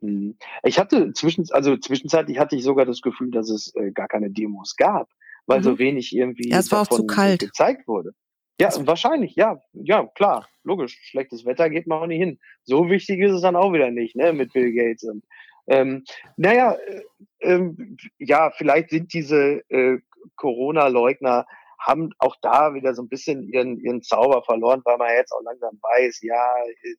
[0.01, 0.37] Hm.
[0.63, 4.31] Ich hatte zwischen, also zwischenzeitlich hatte ich sogar das Gefühl, dass es äh, gar keine
[4.31, 5.09] Demos gab,
[5.47, 5.65] weil mhm.
[5.65, 7.41] so wenig irgendwie ja, es war auch zu kalt.
[7.41, 8.13] gezeigt wurde.
[8.61, 10.99] Ja, wahrscheinlich, ja, ja, klar, logisch.
[11.03, 12.39] Schlechtes Wetter geht man auch nicht hin.
[12.65, 15.25] So wichtig ist es dann auch wieder nicht, ne, mit Bill Gates und
[15.69, 16.05] ähm,
[16.37, 17.03] naja, äh,
[17.41, 19.99] ähm, ja, vielleicht sind diese äh,
[20.37, 21.47] Corona-Leugner
[21.79, 25.43] haben auch da wieder so ein bisschen ihren, ihren Zauber verloren, weil man jetzt auch
[25.43, 26.55] langsam weiß, ja,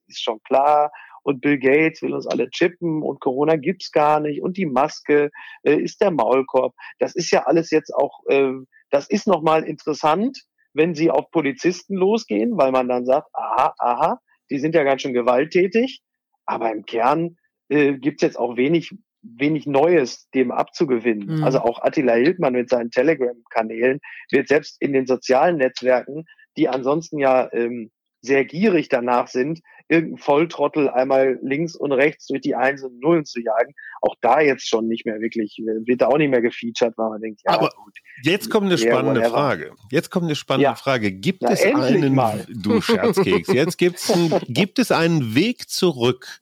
[0.07, 0.91] ist schon klar.
[1.23, 5.29] Und Bill Gates will uns alle chippen und Corona gibt's gar nicht und die Maske
[5.63, 6.73] äh, ist der Maulkorb.
[6.99, 8.53] Das ist ja alles jetzt auch, äh,
[8.91, 10.39] das ist nochmal interessant,
[10.73, 15.01] wenn sie auf Polizisten losgehen, weil man dann sagt, aha, aha, die sind ja ganz
[15.01, 16.01] schön gewalttätig,
[16.45, 17.37] aber im Kern
[17.69, 21.37] äh, gibt es jetzt auch wenig, wenig Neues dem abzugewinnen.
[21.37, 21.43] Mhm.
[21.43, 23.99] Also auch Attila Hildmann mit seinen Telegram-Kanälen
[24.31, 26.25] wird selbst in den sozialen Netzwerken,
[26.57, 27.91] die ansonsten ja ähm,
[28.21, 33.25] sehr gierig danach sind, irgendein Volltrottel einmal links und rechts durch die Einsen und Nullen
[33.25, 33.73] zu jagen.
[34.01, 37.21] Auch da jetzt schon nicht mehr wirklich, wird da auch nicht mehr gefeatured, weil man
[37.21, 37.97] denkt, ja, Aber gut.
[38.23, 39.71] Jetzt kommt eine spannende yeah, Frage.
[39.91, 40.75] Jetzt kommt eine spannende ja.
[40.75, 41.11] Frage.
[41.11, 42.45] Gibt Na, es einen, mal.
[42.49, 46.41] du Scherzkeks, jetzt gibt's ein, gibt es einen Weg zurück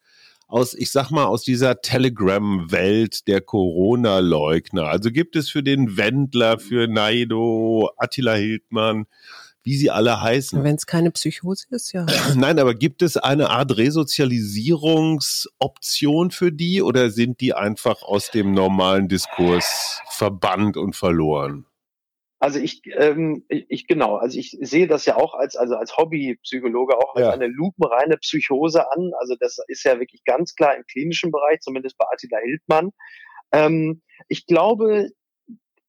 [0.55, 4.87] aus, ich sag mal, aus dieser Telegram-Welt der Corona-Leugner?
[4.87, 9.05] Also gibt es für den Wendler, für Naido, Attila Hildmann,
[9.63, 10.63] wie sie alle heißen.
[10.63, 12.05] Wenn es keine Psychose ist, ja.
[12.35, 18.53] Nein, aber gibt es eine Art Resozialisierungsoption für die oder sind die einfach aus dem
[18.53, 21.65] normalen Diskurs verbannt und verloren?
[22.39, 26.97] Also ich, ähm, ich genau, also ich sehe das ja auch als also als Hobbypsychologe
[26.97, 27.31] auch als ja.
[27.31, 29.11] eine lupenreine Psychose an.
[29.19, 32.91] Also das ist ja wirklich ganz klar im klinischen Bereich, zumindest bei Attila Hildmann.
[33.51, 35.11] Ähm, ich glaube,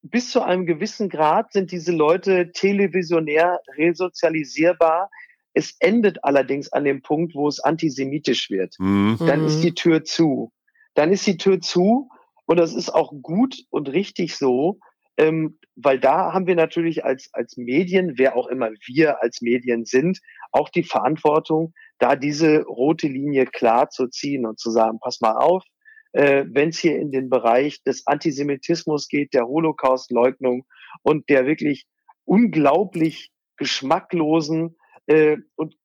[0.03, 5.11] bis zu einem gewissen Grad sind diese Leute televisionär resozialisierbar.
[5.53, 8.77] Es endet allerdings an dem Punkt, wo es antisemitisch wird.
[8.79, 9.17] Mhm.
[9.19, 10.53] Dann ist die Tür zu.
[10.95, 12.09] Dann ist die Tür zu
[12.47, 14.79] und das ist auch gut und richtig so,
[15.17, 19.85] ähm, weil da haben wir natürlich als, als Medien, wer auch immer wir als Medien
[19.85, 20.21] sind,
[20.53, 25.37] auch die Verantwortung, da diese rote Linie klar zu ziehen und zu sagen, pass mal
[25.37, 25.65] auf,
[26.13, 30.65] äh, wenn es hier in den Bereich des Antisemitismus geht, der Holocaust-Leugnung
[31.03, 31.87] und der wirklich
[32.25, 35.77] unglaublich geschmacklosen äh, und,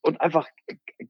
[0.00, 0.48] und einfach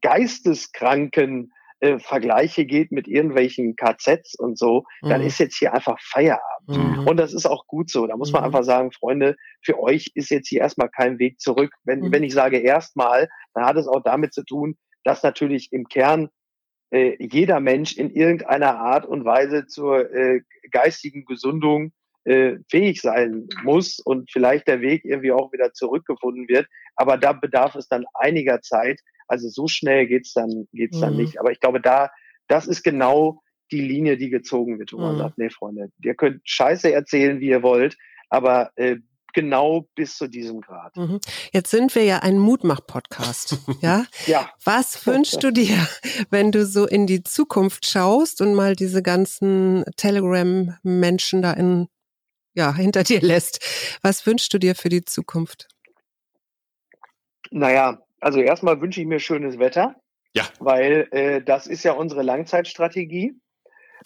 [0.01, 1.51] geisteskranken
[1.81, 5.09] äh, Vergleiche geht mit irgendwelchen KZs und so, mhm.
[5.09, 6.99] dann ist jetzt hier einfach Feierabend.
[6.99, 7.07] Mhm.
[7.07, 8.05] Und das ist auch gut so.
[8.07, 8.47] Da muss man mhm.
[8.47, 11.71] einfach sagen, Freunde, für euch ist jetzt hier erstmal kein Weg zurück.
[11.83, 12.11] Wenn, mhm.
[12.11, 16.29] wenn ich sage erstmal, dann hat es auch damit zu tun, dass natürlich im Kern
[16.91, 21.91] äh, jeder Mensch in irgendeiner Art und Weise zur äh, geistigen Gesundung
[22.25, 26.67] äh, fähig sein muss und vielleicht der Weg irgendwie auch wieder zurückgefunden wird.
[26.95, 28.99] Aber da bedarf es dann einiger Zeit.
[29.29, 31.01] Also so schnell geht's dann geht's mhm.
[31.01, 31.39] dann nicht.
[31.39, 32.09] Aber ich glaube, da
[32.47, 35.19] das ist genau die Linie, die gezogen wird, wo man mhm.
[35.19, 37.97] sagt, nee, Freunde, ihr könnt Scheiße erzählen, wie ihr wollt,
[38.29, 38.97] aber äh,
[39.33, 40.95] genau bis zu diesem Grad.
[40.97, 41.19] Mhm.
[41.51, 44.05] Jetzt sind wir ja ein Mutmach-Podcast, ja?
[44.25, 44.49] ja.
[44.63, 45.87] Was wünschst du dir,
[46.29, 51.87] wenn du so in die Zukunft schaust und mal diese ganzen Telegram-Menschen da in,
[52.53, 53.99] ja, hinter dir lässt?
[54.01, 55.67] Was wünschst du dir für die Zukunft?
[57.51, 59.95] Naja, also erstmal wünsche ich mir schönes Wetter.
[60.35, 60.43] Ja.
[60.59, 63.39] Weil äh, das ist ja unsere Langzeitstrategie.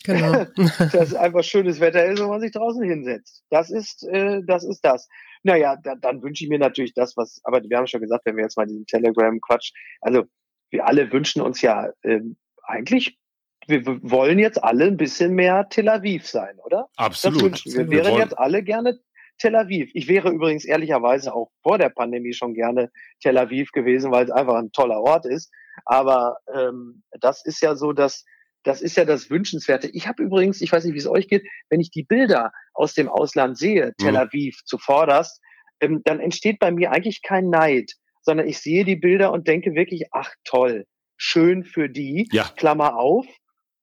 [0.05, 0.45] Genau.
[0.91, 3.43] dass einfach schönes Wetter ist und man sich draußen hinsetzt.
[3.49, 5.07] Das ist, äh, das ist das.
[5.43, 8.35] Naja, da, dann wünsche ich mir natürlich das, was, aber wir haben schon gesagt, wenn
[8.35, 10.23] wir jetzt mal diesen Telegram-Quatsch, also
[10.71, 12.21] wir alle wünschen uns ja äh,
[12.63, 13.19] eigentlich,
[13.67, 16.89] wir wollen jetzt alle ein bisschen mehr Tel Aviv sein, oder?
[16.97, 17.37] Absolut.
[17.37, 17.89] Das wünschen wir.
[17.89, 18.99] Wir wären jetzt alle gerne
[19.37, 19.89] Tel Aviv.
[19.93, 24.31] Ich wäre übrigens ehrlicherweise auch vor der Pandemie schon gerne Tel Aviv gewesen, weil es
[24.31, 25.51] einfach ein toller Ort ist.
[25.85, 28.25] Aber ähm, das ist ja so, dass
[28.63, 29.89] das ist ja das Wünschenswerte.
[29.89, 32.93] Ich habe übrigens, ich weiß nicht, wie es euch geht, wenn ich die Bilder aus
[32.93, 33.93] dem Ausland sehe, mhm.
[33.97, 35.41] Tel Aviv zuvorderst,
[35.81, 39.75] ähm, dann entsteht bei mir eigentlich kein Neid, sondern ich sehe die Bilder und denke
[39.75, 40.85] wirklich, ach toll,
[41.17, 42.49] schön für die, ja.
[42.55, 43.25] Klammer auf,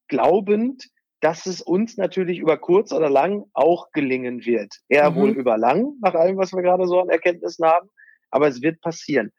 [0.08, 0.88] glaubend,
[1.20, 4.74] dass es uns natürlich über kurz oder lang auch gelingen wird.
[4.88, 5.14] Eher mhm.
[5.16, 7.90] wohl über lang, nach allem, was wir gerade so an Erkenntnissen haben,
[8.30, 9.32] aber es wird passieren.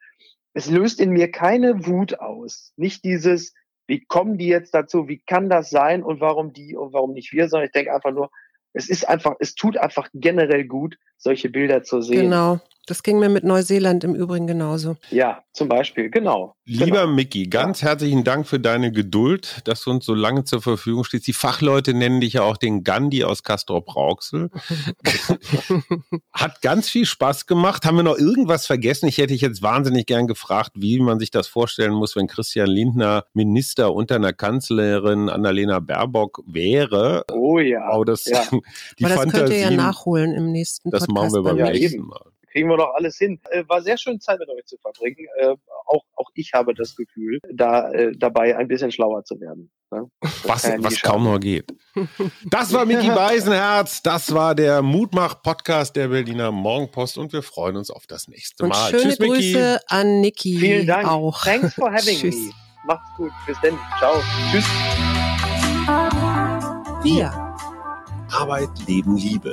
[0.54, 2.72] Es löst in mir keine Wut aus.
[2.76, 3.54] Nicht dieses,
[3.86, 7.32] wie kommen die jetzt dazu, wie kann das sein und warum die und warum nicht
[7.32, 8.30] wir, sondern ich denke einfach nur,
[8.74, 12.22] es ist einfach, es tut einfach generell gut, solche Bilder zu sehen.
[12.22, 12.60] Genau.
[12.86, 14.96] Das ging mir mit Neuseeland im Übrigen genauso.
[15.10, 16.56] Ja, zum Beispiel, genau.
[16.64, 17.06] Lieber genau.
[17.06, 17.88] Micky, ganz ja.
[17.88, 21.28] herzlichen Dank für deine Geduld, dass du uns so lange zur Verfügung stehst.
[21.28, 24.50] Die Fachleute nennen dich ja auch den Gandhi aus Castrop Rauxel.
[26.32, 27.84] Hat ganz viel Spaß gemacht.
[27.84, 29.06] Haben wir noch irgendwas vergessen?
[29.06, 32.66] Ich hätte dich jetzt wahnsinnig gern gefragt, wie man sich das vorstellen muss, wenn Christian
[32.68, 37.24] Lindner Minister unter einer Kanzlerin Annalena Baerbock wäre.
[37.30, 37.94] Oh ja.
[37.94, 38.42] Oh, das, ja.
[38.98, 41.11] die Aber das Fantasien, könnt ihr ja nachholen im nächsten Podcast.
[41.12, 43.40] Machen wir beim nächsten Mal kriegen wir doch alles hin.
[43.50, 45.26] Äh, war sehr schön Zeit mit euch zu verbringen.
[45.40, 45.56] Äh,
[45.86, 49.70] auch, auch ich habe das Gefühl, da äh, dabei ein bisschen schlauer zu werden.
[49.90, 50.08] Ne?
[50.44, 51.74] Was, was kaum noch geht.
[52.44, 54.02] Das war Micky Beisenherz.
[54.02, 58.92] Das war der Mutmach-Podcast der Berliner Morgenpost und wir freuen uns auf das nächste Mal.
[58.94, 59.78] Und schöne Tschüss, Grüße Mickey.
[59.88, 60.56] an Niki.
[60.58, 61.08] Vielen Dank.
[61.08, 61.42] Auch.
[61.44, 62.36] Thanks for having Tschüss.
[62.36, 62.52] me.
[62.84, 63.32] Macht's gut.
[63.46, 63.78] Bis dann.
[63.98, 64.14] Ciao.
[64.50, 64.64] Tschüss.
[67.02, 67.32] Wir.
[68.30, 69.52] Arbeit, Leben, Liebe